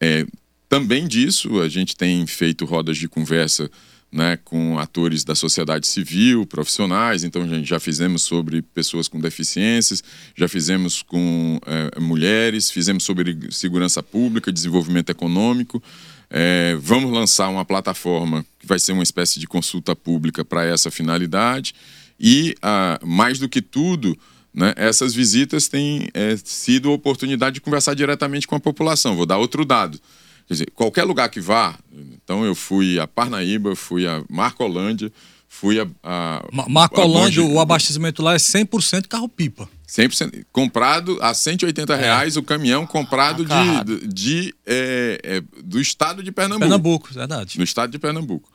É, 0.00 0.26
também 0.68 1.06
disso, 1.06 1.60
a 1.60 1.68
gente 1.68 1.96
tem 1.96 2.26
feito 2.26 2.64
rodas 2.64 2.98
de 2.98 3.08
conversa 3.08 3.70
né, 4.10 4.38
com 4.44 4.78
atores 4.78 5.24
da 5.24 5.34
sociedade 5.34 5.86
civil, 5.86 6.46
profissionais. 6.46 7.24
Então, 7.24 7.42
a 7.42 7.46
gente 7.46 7.68
já 7.68 7.78
fizemos 7.78 8.22
sobre 8.22 8.62
pessoas 8.62 9.08
com 9.08 9.20
deficiências, 9.20 10.02
já 10.34 10.48
fizemos 10.48 11.02
com 11.02 11.60
é, 11.66 12.00
mulheres, 12.00 12.70
fizemos 12.70 13.04
sobre 13.04 13.38
segurança 13.50 14.02
pública, 14.02 14.52
desenvolvimento 14.52 15.10
econômico. 15.10 15.82
É, 16.30 16.76
vamos 16.80 17.12
lançar 17.12 17.48
uma 17.48 17.64
plataforma 17.64 18.44
que 18.58 18.66
vai 18.66 18.78
ser 18.78 18.92
uma 18.92 19.02
espécie 19.02 19.38
de 19.38 19.46
consulta 19.46 19.94
pública 19.94 20.44
para 20.44 20.64
essa 20.64 20.90
finalidade. 20.90 21.74
E, 22.18 22.54
ah, 22.62 22.98
mais 23.04 23.38
do 23.38 23.48
que 23.48 23.60
tudo, 23.60 24.18
né, 24.52 24.72
essas 24.76 25.14
visitas 25.14 25.68
têm 25.68 26.08
é, 26.14 26.36
sido 26.42 26.90
oportunidade 26.90 27.54
de 27.54 27.60
conversar 27.60 27.94
diretamente 27.94 28.46
com 28.46 28.54
a 28.54 28.60
população. 28.60 29.14
Vou 29.14 29.26
dar 29.26 29.36
outro 29.36 29.64
dado. 29.64 30.00
Quer 30.46 30.54
dizer, 30.54 30.70
qualquer 30.74 31.04
lugar 31.04 31.28
que 31.28 31.40
vá, 31.40 31.76
então 31.92 32.44
eu 32.44 32.54
fui 32.54 33.00
a 33.00 33.06
Parnaíba, 33.06 33.74
fui 33.74 34.06
a 34.06 34.22
Marcolândia, 34.30 35.12
fui 35.48 35.80
a. 35.80 35.86
a 36.02 36.44
Marcolândia, 36.68 37.42
a 37.42 37.46
o 37.46 37.58
abastecimento 37.58 38.22
lá 38.22 38.34
é 38.34 38.36
100% 38.36 39.08
carro-pipa. 39.08 39.68
100%. 39.88 40.44
Comprado 40.52 41.18
a 41.20 41.32
180 41.32 41.92
é. 41.92 41.96
reais 41.96 42.36
o 42.36 42.42
caminhão 42.42 42.86
comprado 42.86 43.46
ah, 43.48 43.84
de, 43.84 44.06
de 44.06 44.54
é, 44.64 45.20
é, 45.22 45.42
do 45.62 45.80
estado 45.80 46.22
de 46.22 46.30
Pernambuco. 46.30 46.60
Pernambuco, 46.60 47.14
verdade. 47.14 47.58
Do 47.58 47.64
estado 47.64 47.90
de 47.90 47.98
Pernambuco. 47.98 48.50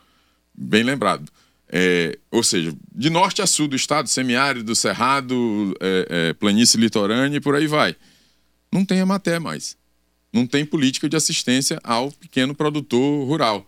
Bem 0.53 0.83
lembrado. 0.83 1.31
É, 1.73 2.17
ou 2.29 2.43
seja, 2.43 2.73
de 2.93 3.09
norte 3.09 3.41
a 3.41 3.47
sul 3.47 3.67
do 3.67 3.77
estado, 3.77 4.07
semiárido, 4.09 4.75
cerrado, 4.75 5.73
é, 5.79 6.07
é, 6.09 6.33
planície 6.33 6.79
litorânea 6.79 7.37
e 7.37 7.41
por 7.41 7.55
aí 7.55 7.65
vai. 7.65 7.95
Não 8.71 8.83
tem 8.83 8.99
a 8.99 9.05
maté 9.05 9.39
mais. 9.39 9.77
Não 10.31 10.47
tem 10.47 10.65
política 10.65 11.09
de 11.09 11.15
assistência 11.15 11.79
ao 11.83 12.11
pequeno 12.11 12.55
produtor 12.55 13.27
rural. 13.27 13.65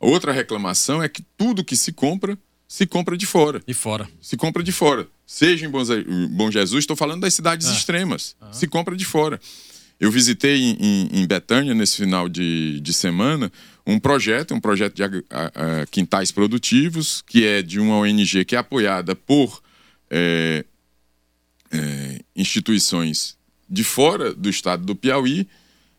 Outra 0.00 0.32
reclamação 0.32 1.02
é 1.02 1.08
que 1.08 1.22
tudo 1.36 1.64
que 1.64 1.76
se 1.76 1.92
compra, 1.92 2.36
se 2.66 2.86
compra 2.86 3.16
de 3.16 3.24
fora. 3.24 3.62
De 3.66 3.74
fora. 3.74 4.08
Se 4.20 4.36
compra 4.36 4.62
de 4.62 4.72
fora. 4.72 5.06
Seja 5.24 5.64
em 5.64 5.70
Bom 5.70 6.50
Jesus, 6.50 6.82
estou 6.82 6.96
falando 6.96 7.20
das 7.20 7.34
cidades 7.34 7.68
ah. 7.68 7.72
extremas. 7.72 8.34
Ah. 8.40 8.52
Se 8.52 8.66
compra 8.66 8.96
de 8.96 9.04
fora. 9.04 9.40
Eu 10.00 10.10
visitei 10.10 10.60
em, 10.60 10.76
em, 10.80 11.20
em, 11.20 11.26
Betânia, 11.28 11.74
nesse 11.74 11.98
final 11.98 12.28
de, 12.28 12.80
de 12.80 12.92
semana, 12.92 13.52
um 13.86 14.00
projeto, 14.00 14.52
um 14.52 14.60
projeto 14.60 14.96
de 14.96 15.04
a, 15.04 15.10
a, 15.30 15.86
quintais 15.86 16.32
produtivos, 16.32 17.22
que 17.24 17.46
é 17.46 17.62
de 17.62 17.78
uma 17.78 17.98
ONG 17.98 18.44
que 18.44 18.56
é 18.56 18.58
apoiada 18.58 19.14
por 19.14 19.62
é, 20.10 20.64
é, 21.70 22.20
instituições 22.34 23.36
de 23.70 23.84
fora 23.84 24.34
do 24.34 24.50
estado 24.50 24.84
do 24.84 24.96
Piauí, 24.96 25.46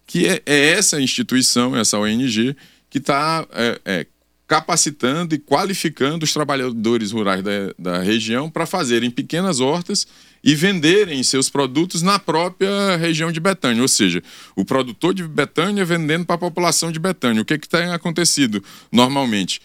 que 0.06 0.28
é, 0.28 0.42
é 0.46 0.70
essa 0.72 1.02
instituição, 1.02 1.76
essa 1.76 1.98
ONG, 1.98 2.56
que 2.90 2.98
está 2.98 3.48
é, 3.52 3.82
é, 3.86 4.06
capacitando 4.48 5.34
e 5.34 5.40
qualificando 5.40 6.24
os 6.26 6.34
trabalhadores 6.34 7.12
rurais 7.12 7.44
da, 7.44 7.74
da 7.80 8.00
região 8.00 8.50
para 8.50 8.66
fazerem 8.66 9.10
pequenas 9.10 9.60
hortas 9.60 10.06
e 10.44 10.54
venderem 10.54 11.24
seus 11.24 11.50
produtos 11.50 12.02
na 12.02 12.20
própria 12.20 12.98
região 12.98 13.32
de 13.32 13.40
Betânia. 13.40 13.82
Ou 13.82 13.88
seja, 13.88 14.22
o 14.56 14.66
produtor 14.66 15.14
de 15.14 15.28
Betânia 15.28 15.86
vendendo 15.86 16.26
para 16.26 16.36
a 16.36 16.40
população 16.40 16.92
de 16.92 17.00
Betânia. 17.00 17.42
O 17.42 17.46
que, 17.46 17.58
que 17.58 17.70
tem 17.70 17.92
acontecido 17.92 18.64
normalmente? 18.92 19.62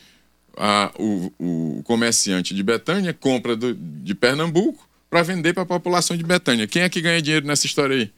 O, 0.99 1.33
o, 1.38 1.83
comerciante 1.85 2.52
de 2.52 2.62
Betânia 2.62 3.12
compra 3.12 3.54
do, 3.54 3.75
de 3.75 4.14
Pernambuco 4.14 4.88
para 5.09 5.23
vender 5.23 5.52
para 5.52 5.62
a 5.62 5.66
população 5.66 6.16
de 6.16 6.25
Betânia. 6.25 6.66
Quem 6.66 6.83
é 6.83 6.88
que 6.88 7.00
ganha 7.00 7.23
dinheiro 7.23 7.47
nessa 7.47 7.66
história 7.66 7.97
aí? 7.97 8.11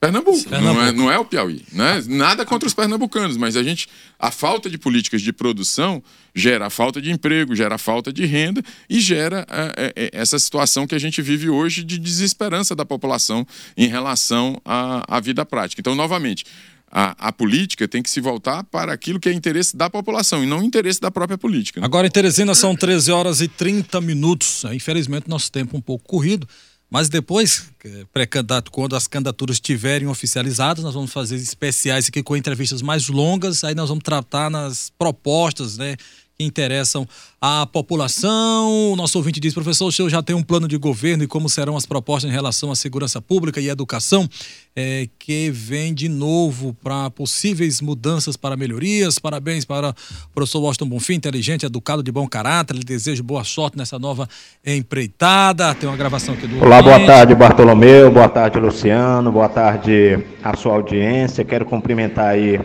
Pernambuco, 0.00 0.48
Pernambuco. 0.48 0.80
Não, 0.80 0.86
é, 0.86 0.92
não 0.92 1.10
é 1.10 1.18
o 1.18 1.24
Piauí. 1.24 1.64
Né? 1.72 2.04
Nada 2.06 2.46
contra 2.46 2.66
os 2.66 2.74
pernambucanos, 2.74 3.36
mas 3.36 3.56
a 3.56 3.62
gente. 3.64 3.88
A 4.16 4.30
falta 4.30 4.70
de 4.70 4.78
políticas 4.78 5.22
de 5.22 5.32
produção 5.32 6.02
gera 6.34 6.66
a 6.66 6.70
falta 6.70 7.00
de 7.00 7.10
emprego, 7.10 7.54
gera 7.54 7.74
a 7.74 7.78
falta 7.78 8.12
de 8.12 8.24
renda 8.24 8.62
e 8.88 9.00
gera 9.00 9.44
é, 9.48 9.92
é, 9.96 10.04
é, 10.04 10.10
essa 10.12 10.38
situação 10.38 10.86
que 10.86 10.94
a 10.94 10.98
gente 10.98 11.20
vive 11.20 11.48
hoje 11.48 11.82
de 11.82 11.98
desesperança 11.98 12.76
da 12.76 12.84
população 12.84 13.46
em 13.76 13.88
relação 13.88 14.60
à, 14.64 15.16
à 15.16 15.20
vida 15.20 15.44
prática. 15.44 15.80
Então, 15.80 15.94
novamente. 15.94 16.44
A, 16.90 17.28
a, 17.28 17.30
política 17.30 17.86
tem 17.86 18.02
que 18.02 18.08
se 18.08 18.18
voltar 18.18 18.64
para 18.64 18.94
aquilo 18.94 19.20
que 19.20 19.28
é 19.28 19.32
interesse 19.34 19.76
da 19.76 19.90
população 19.90 20.42
e 20.42 20.46
não 20.46 20.62
interesse 20.62 20.98
da 20.98 21.10
própria 21.10 21.36
política. 21.36 21.82
Né? 21.82 21.84
Agora, 21.84 22.06
em 22.06 22.10
Teresina, 22.10 22.54
são 22.54 22.74
13 22.74 23.12
horas 23.12 23.42
e 23.42 23.46
30 23.46 24.00
minutos. 24.00 24.64
Infelizmente, 24.72 25.28
nosso 25.28 25.52
tempo 25.52 25.76
é 25.76 25.78
um 25.78 25.82
pouco 25.82 26.08
corrido. 26.08 26.48
Mas 26.90 27.08
depois, 27.10 27.70
pré-candidato, 28.12 28.70
quando 28.70 28.96
as 28.96 29.06
candidaturas 29.06 29.56
estiverem 29.56 30.08
oficializadas, 30.08 30.82
nós 30.82 30.94
vamos 30.94 31.12
fazer 31.12 31.36
especiais 31.36 32.08
aqui 32.08 32.22
com 32.22 32.34
entrevistas 32.34 32.80
mais 32.80 33.08
longas. 33.08 33.62
Aí 33.62 33.74
nós 33.74 33.90
vamos 33.90 34.02
tratar 34.02 34.48
nas 34.50 34.90
propostas, 34.98 35.76
né? 35.76 35.96
Que 36.40 36.44
interessam 36.44 37.04
à 37.40 37.66
população. 37.66 38.92
O 38.92 38.96
nosso 38.96 39.18
ouvinte 39.18 39.40
diz, 39.40 39.52
professor, 39.52 39.86
o 39.86 39.92
senhor 39.92 40.08
já 40.08 40.22
tem 40.22 40.36
um 40.36 40.42
plano 40.42 40.68
de 40.68 40.76
governo 40.76 41.24
e 41.24 41.26
como 41.26 41.48
serão 41.48 41.76
as 41.76 41.84
propostas 41.84 42.30
em 42.30 42.32
relação 42.32 42.70
à 42.70 42.76
segurança 42.76 43.20
pública 43.20 43.60
e 43.60 43.68
educação, 43.68 44.28
é, 44.76 45.08
que 45.18 45.50
vem 45.50 45.92
de 45.92 46.08
novo 46.08 46.76
para 46.80 47.10
possíveis 47.10 47.80
mudanças 47.80 48.36
para 48.36 48.56
melhorias. 48.56 49.18
Parabéns 49.18 49.64
para 49.64 49.90
o 49.90 49.94
professor 50.32 50.60
Washington 50.60 50.88
Bonfim, 50.88 51.14
inteligente, 51.14 51.66
educado, 51.66 52.04
de 52.04 52.12
bom 52.12 52.28
caráter. 52.28 52.76
Lhe 52.76 52.84
desejo 52.84 53.24
boa 53.24 53.42
sorte 53.42 53.76
nessa 53.76 53.98
nova 53.98 54.28
empreitada. 54.64 55.74
Tem 55.74 55.88
uma 55.88 55.96
gravação 55.96 56.34
aqui 56.34 56.46
do. 56.46 56.62
Olá, 56.64 56.80
boa 56.80 57.04
tarde, 57.04 57.34
Bartolomeu. 57.34 58.12
Boa 58.12 58.28
tarde, 58.28 58.60
Luciano. 58.60 59.32
Boa 59.32 59.48
tarde 59.48 60.24
à 60.44 60.56
sua 60.56 60.74
audiência. 60.74 61.44
Quero 61.44 61.64
cumprimentar 61.64 62.28
aí 62.28 62.60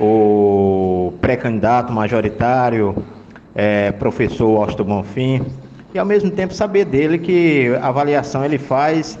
o 0.00 0.87
pré-candidato 1.12 1.92
majoritário, 1.92 3.04
é, 3.54 3.92
professor 3.92 4.62
Austin 4.62 4.82
Bonfim, 4.84 5.46
e 5.94 5.98
ao 5.98 6.06
mesmo 6.06 6.30
tempo 6.30 6.52
saber 6.54 6.84
dele 6.84 7.18
que 7.18 7.74
a 7.80 7.88
avaliação 7.88 8.44
ele 8.44 8.58
faz 8.58 9.18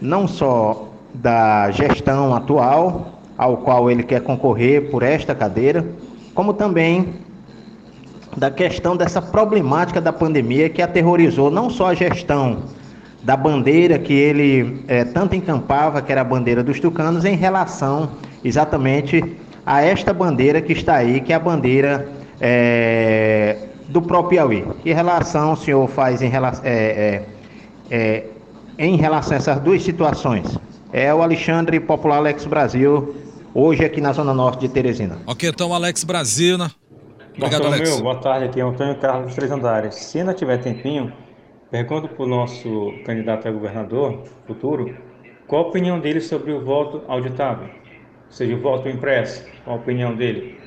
não 0.00 0.26
só 0.26 0.88
da 1.14 1.70
gestão 1.70 2.34
atual, 2.34 3.20
ao 3.38 3.58
qual 3.58 3.90
ele 3.90 4.02
quer 4.02 4.20
concorrer 4.20 4.90
por 4.90 5.02
esta 5.02 5.34
cadeira, 5.34 5.84
como 6.34 6.52
também 6.52 7.14
da 8.36 8.50
questão 8.50 8.96
dessa 8.96 9.22
problemática 9.22 10.00
da 10.00 10.12
pandemia 10.12 10.68
que 10.68 10.82
aterrorizou 10.82 11.50
não 11.50 11.70
só 11.70 11.86
a 11.86 11.94
gestão 11.94 12.64
da 13.22 13.36
bandeira 13.36 13.98
que 13.98 14.12
ele 14.12 14.84
é, 14.86 15.04
tanto 15.04 15.34
encampava, 15.34 16.02
que 16.02 16.12
era 16.12 16.20
a 16.20 16.24
bandeira 16.24 16.62
dos 16.62 16.78
tucanos, 16.78 17.24
em 17.24 17.36
relação 17.36 18.10
exatamente 18.44 19.24
a 19.66 19.82
esta 19.82 20.12
bandeira 20.12 20.60
que 20.60 20.72
está 20.72 20.96
aí, 20.96 21.20
que 21.20 21.32
é 21.32 21.36
a 21.36 21.40
bandeira 21.40 22.08
é, 22.40 23.68
do 23.88 24.02
próprio 24.02 24.30
Piauí. 24.30 24.64
Que 24.82 24.92
relação 24.92 25.52
o 25.52 25.56
senhor 25.56 25.88
faz 25.88 26.20
em 26.22 26.28
relação, 26.28 26.64
é, 26.64 27.22
é, 27.90 28.26
é, 28.78 28.86
em 28.86 28.96
relação 28.96 29.34
a 29.34 29.36
essas 29.36 29.60
duas 29.60 29.82
situações? 29.82 30.58
É 30.92 31.12
o 31.12 31.22
Alexandre 31.22 31.80
Popular 31.80 32.18
Alex 32.18 32.44
Brasil, 32.44 33.16
hoje 33.54 33.84
aqui 33.84 34.00
na 34.00 34.12
Zona 34.12 34.34
Norte 34.34 34.60
de 34.60 34.68
Teresina. 34.68 35.18
Ok, 35.26 35.48
então 35.48 35.74
Alex 35.74 36.04
Brasil, 36.04 36.58
né? 36.58 36.70
Obrigado, 37.36 37.66
Alex. 37.66 37.90
Meu, 37.90 38.02
boa 38.02 38.16
tarde, 38.16 38.44
aqui 38.44 38.60
é 38.60 38.64
o 38.64 38.68
Antônio 38.68 38.96
Carlos 38.96 39.26
dos 39.26 39.34
Três 39.34 39.50
Andares. 39.50 39.96
Se 39.96 40.20
ainda 40.20 40.32
tiver 40.32 40.58
tempinho, 40.58 41.12
pergunto 41.68 42.06
para 42.06 42.24
o 42.24 42.28
nosso 42.28 42.92
candidato 43.04 43.48
a 43.48 43.50
governador 43.50 44.22
futuro 44.46 44.96
qual 45.48 45.64
a 45.64 45.68
opinião 45.68 45.98
dele 45.98 46.20
sobre 46.20 46.52
o 46.52 46.64
voto 46.64 47.02
auditável 47.08 47.68
seja 48.34 48.54
o 48.54 48.60
voto 48.60 48.88
impresso, 48.88 49.42
a 49.64 49.74
opinião 49.74 50.14
dele. 50.14 50.58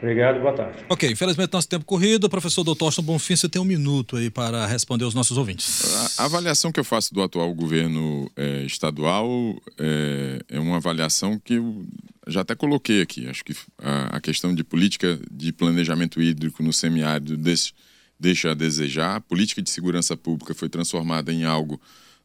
Obrigado, 0.00 0.40
boa 0.40 0.52
tarde. 0.52 0.84
Ok, 0.88 1.10
infelizmente 1.10 1.52
nosso 1.52 1.68
tempo 1.68 1.84
corrido. 1.84 2.28
Professor 2.28 2.62
Dr. 2.62 2.84
Austin 2.84 3.02
Bonfim, 3.02 3.34
você 3.34 3.48
tem 3.48 3.60
um 3.60 3.64
minuto 3.64 4.16
aí 4.16 4.30
para 4.30 4.64
responder 4.64 5.04
aos 5.04 5.14
nossos 5.14 5.36
ouvintes. 5.36 6.18
A 6.20 6.26
avaliação 6.26 6.70
que 6.70 6.78
eu 6.78 6.84
faço 6.84 7.12
do 7.12 7.20
atual 7.20 7.52
governo 7.52 8.30
é, 8.36 8.62
estadual 8.62 9.28
é, 9.76 10.40
é, 10.48 10.60
uma 10.60 10.76
avaliação 10.76 11.36
que 11.36 11.54
eu 11.54 11.84
já 12.28 12.42
até 12.42 12.54
coloquei 12.54 13.02
aqui. 13.02 13.28
Acho 13.28 13.44
que 13.44 13.56
a, 13.82 14.16
a 14.16 14.20
questão 14.20 14.54
de 14.54 14.62
política 14.62 15.18
de 15.32 15.52
planejamento 15.52 16.22
hídrico 16.22 16.62
no 16.62 16.72
semiárido 16.72 17.36
deixa, 17.36 17.72
deixa 18.20 18.50
a 18.52 18.54
desejar. 18.54 19.16
A 19.16 19.20
política 19.20 19.60
de 19.60 19.70
segurança 19.70 20.16
pública 20.16 20.54
foi 20.54 20.68
transformada 20.68 21.32
em 21.32 21.42
algo 21.42 21.80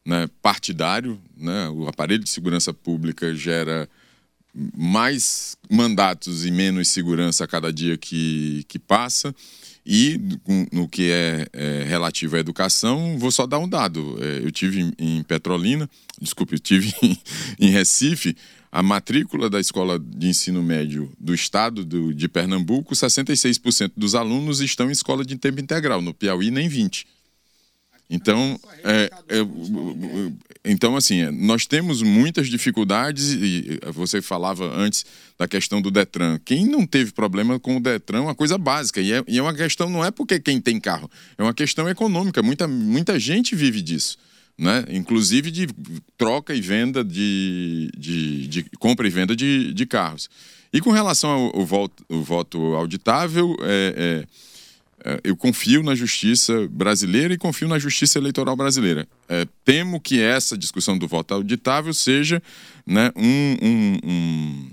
né, 0.06 0.28
partidário. 0.40 1.18
Né? 1.36 1.68
O 1.70 1.88
aparelho 1.88 2.22
de 2.22 2.30
segurança 2.30 2.72
pública 2.72 3.34
gera 3.34 3.88
mais 4.76 5.56
mandatos 5.70 6.46
e 6.46 6.50
menos 6.50 6.88
segurança 6.88 7.44
a 7.44 7.48
cada 7.48 7.72
dia 7.72 7.96
que, 7.96 8.64
que 8.68 8.78
passa. 8.78 9.34
E 9.86 10.18
no 10.72 10.88
que 10.88 11.10
é, 11.10 11.46
é, 11.52 11.84
relativo 11.86 12.36
à 12.36 12.38
educação, 12.38 13.18
vou 13.18 13.30
só 13.30 13.46
dar 13.46 13.58
um 13.58 13.68
dado. 13.68 14.16
É, 14.18 14.38
eu 14.38 14.50
tive 14.50 14.94
em, 14.98 15.22
Petrolina, 15.22 15.90
desculpe, 16.18 16.54
eu 16.54 16.58
tive 16.58 16.94
em, 17.02 17.18
em, 17.60 17.68
Recife, 17.68 18.34
a 18.72 18.82
matrícula 18.82 19.50
da 19.50 19.60
escola 19.60 19.98
de 19.98 20.28
ensino 20.28 20.62
médio 20.62 21.12
do 21.20 21.34
estado 21.34 21.84
do, 21.84 22.14
de 22.14 22.26
Pernambuco, 22.28 22.94
66% 22.94 23.92
dos 23.94 24.14
alunos 24.14 24.60
estão 24.60 24.88
em 24.88 24.92
escola 24.92 25.22
de 25.22 25.36
tempo 25.36 25.60
integral. 25.60 26.00
No 26.00 26.14
Piauí, 26.14 26.50
nem 26.50 26.68
20%. 26.68 27.04
Então, 28.14 28.60
é, 28.84 29.10
é, 29.28 29.38
então, 30.64 30.96
assim, 30.96 31.24
nós 31.32 31.66
temos 31.66 32.00
muitas 32.00 32.46
dificuldades, 32.46 33.32
e 33.32 33.80
você 33.92 34.22
falava 34.22 34.72
antes 34.72 35.04
da 35.36 35.48
questão 35.48 35.82
do 35.82 35.90
Detran. 35.90 36.38
Quem 36.44 36.64
não 36.64 36.86
teve 36.86 37.10
problema 37.10 37.58
com 37.58 37.76
o 37.76 37.80
Detran 37.80 38.18
é 38.18 38.20
uma 38.20 38.34
coisa 38.34 38.56
básica, 38.56 39.00
e 39.00 39.12
é, 39.12 39.24
e 39.26 39.36
é 39.36 39.42
uma 39.42 39.52
questão, 39.52 39.90
não 39.90 40.04
é 40.04 40.12
porque 40.12 40.38
quem 40.38 40.60
tem 40.60 40.78
carro, 40.78 41.10
é 41.36 41.42
uma 41.42 41.52
questão 41.52 41.88
econômica. 41.88 42.40
Muita, 42.40 42.68
muita 42.68 43.18
gente 43.18 43.56
vive 43.56 43.82
disso. 43.82 44.16
Né? 44.56 44.84
inclusive 44.88 45.50
de 45.50 45.66
troca 46.16 46.54
e 46.54 46.60
venda 46.60 47.02
de, 47.02 47.90
de, 47.98 48.46
de 48.46 48.62
compra 48.78 49.04
e 49.04 49.10
venda 49.10 49.34
de, 49.34 49.74
de 49.74 49.84
carros. 49.84 50.30
E 50.72 50.80
com 50.80 50.92
relação 50.92 51.28
ao, 51.28 51.56
ao 51.56 51.66
voto, 51.66 52.04
voto 52.08 52.58
auditável, 52.76 53.56
é, 53.60 54.22
é 54.22 54.24
é, 54.24 54.26
eu 55.22 55.36
confio 55.36 55.82
na 55.82 55.94
justiça 55.94 56.66
brasileira 56.68 57.34
e 57.34 57.38
confio 57.38 57.68
na 57.68 57.78
justiça 57.78 58.18
eleitoral 58.18 58.56
brasileira. 58.56 59.06
É, 59.28 59.46
temo 59.64 60.00
que 60.00 60.20
essa 60.20 60.56
discussão 60.56 60.96
do 60.96 61.06
voto 61.06 61.34
auditável 61.34 61.92
seja 61.92 62.42
né, 62.86 63.12
um, 63.14 63.56
um, 63.62 63.98
um, 64.04 64.70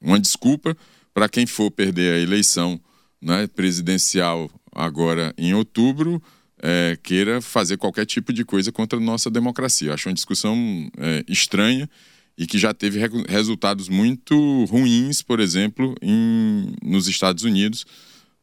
uma 0.00 0.18
desculpa 0.18 0.76
para 1.14 1.28
quem 1.28 1.46
for 1.46 1.70
perder 1.70 2.14
a 2.14 2.18
eleição 2.18 2.80
né, 3.20 3.46
presidencial 3.46 4.50
agora 4.72 5.34
em 5.36 5.54
outubro, 5.54 6.22
é, 6.60 6.98
queira 7.02 7.40
fazer 7.40 7.76
qualquer 7.76 8.06
tipo 8.06 8.32
de 8.32 8.44
coisa 8.44 8.72
contra 8.72 8.98
a 8.98 9.02
nossa 9.02 9.30
democracia. 9.30 9.94
Acho 9.94 10.08
uma 10.08 10.14
discussão 10.14 10.56
é, 10.96 11.24
estranha 11.28 11.88
e 12.36 12.46
que 12.46 12.58
já 12.58 12.72
teve 12.72 12.98
re 13.00 13.08
resultados 13.28 13.88
muito 13.88 14.64
ruins, 14.66 15.22
por 15.22 15.40
exemplo, 15.40 15.94
em, 16.00 16.72
nos 16.82 17.08
Estados 17.08 17.42
Unidos, 17.42 17.84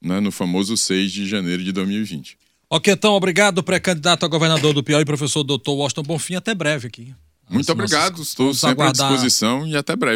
né, 0.05 0.19
no 0.19 0.31
famoso 0.31 0.77
6 0.77 1.11
de 1.11 1.27
janeiro 1.27 1.63
de 1.63 1.71
2020. 1.71 2.37
Ok, 2.69 2.93
então, 2.93 3.13
obrigado, 3.13 3.63
pré-candidato 3.63 4.25
a 4.25 4.27
governador 4.27 4.73
do 4.73 4.83
Piauí, 4.83 5.05
professor 5.05 5.43
doutor 5.43 5.73
Washington 5.73 6.03
Bonfim. 6.03 6.35
Até 6.35 6.53
breve 6.53 6.87
aqui. 6.87 7.13
Muito 7.49 7.71
obrigado, 7.71 8.21
estou 8.21 8.53
sempre 8.53 8.85
à 8.85 8.91
disposição 8.91 9.67
e 9.67 9.75
até 9.75 9.95
breve. 9.95 10.13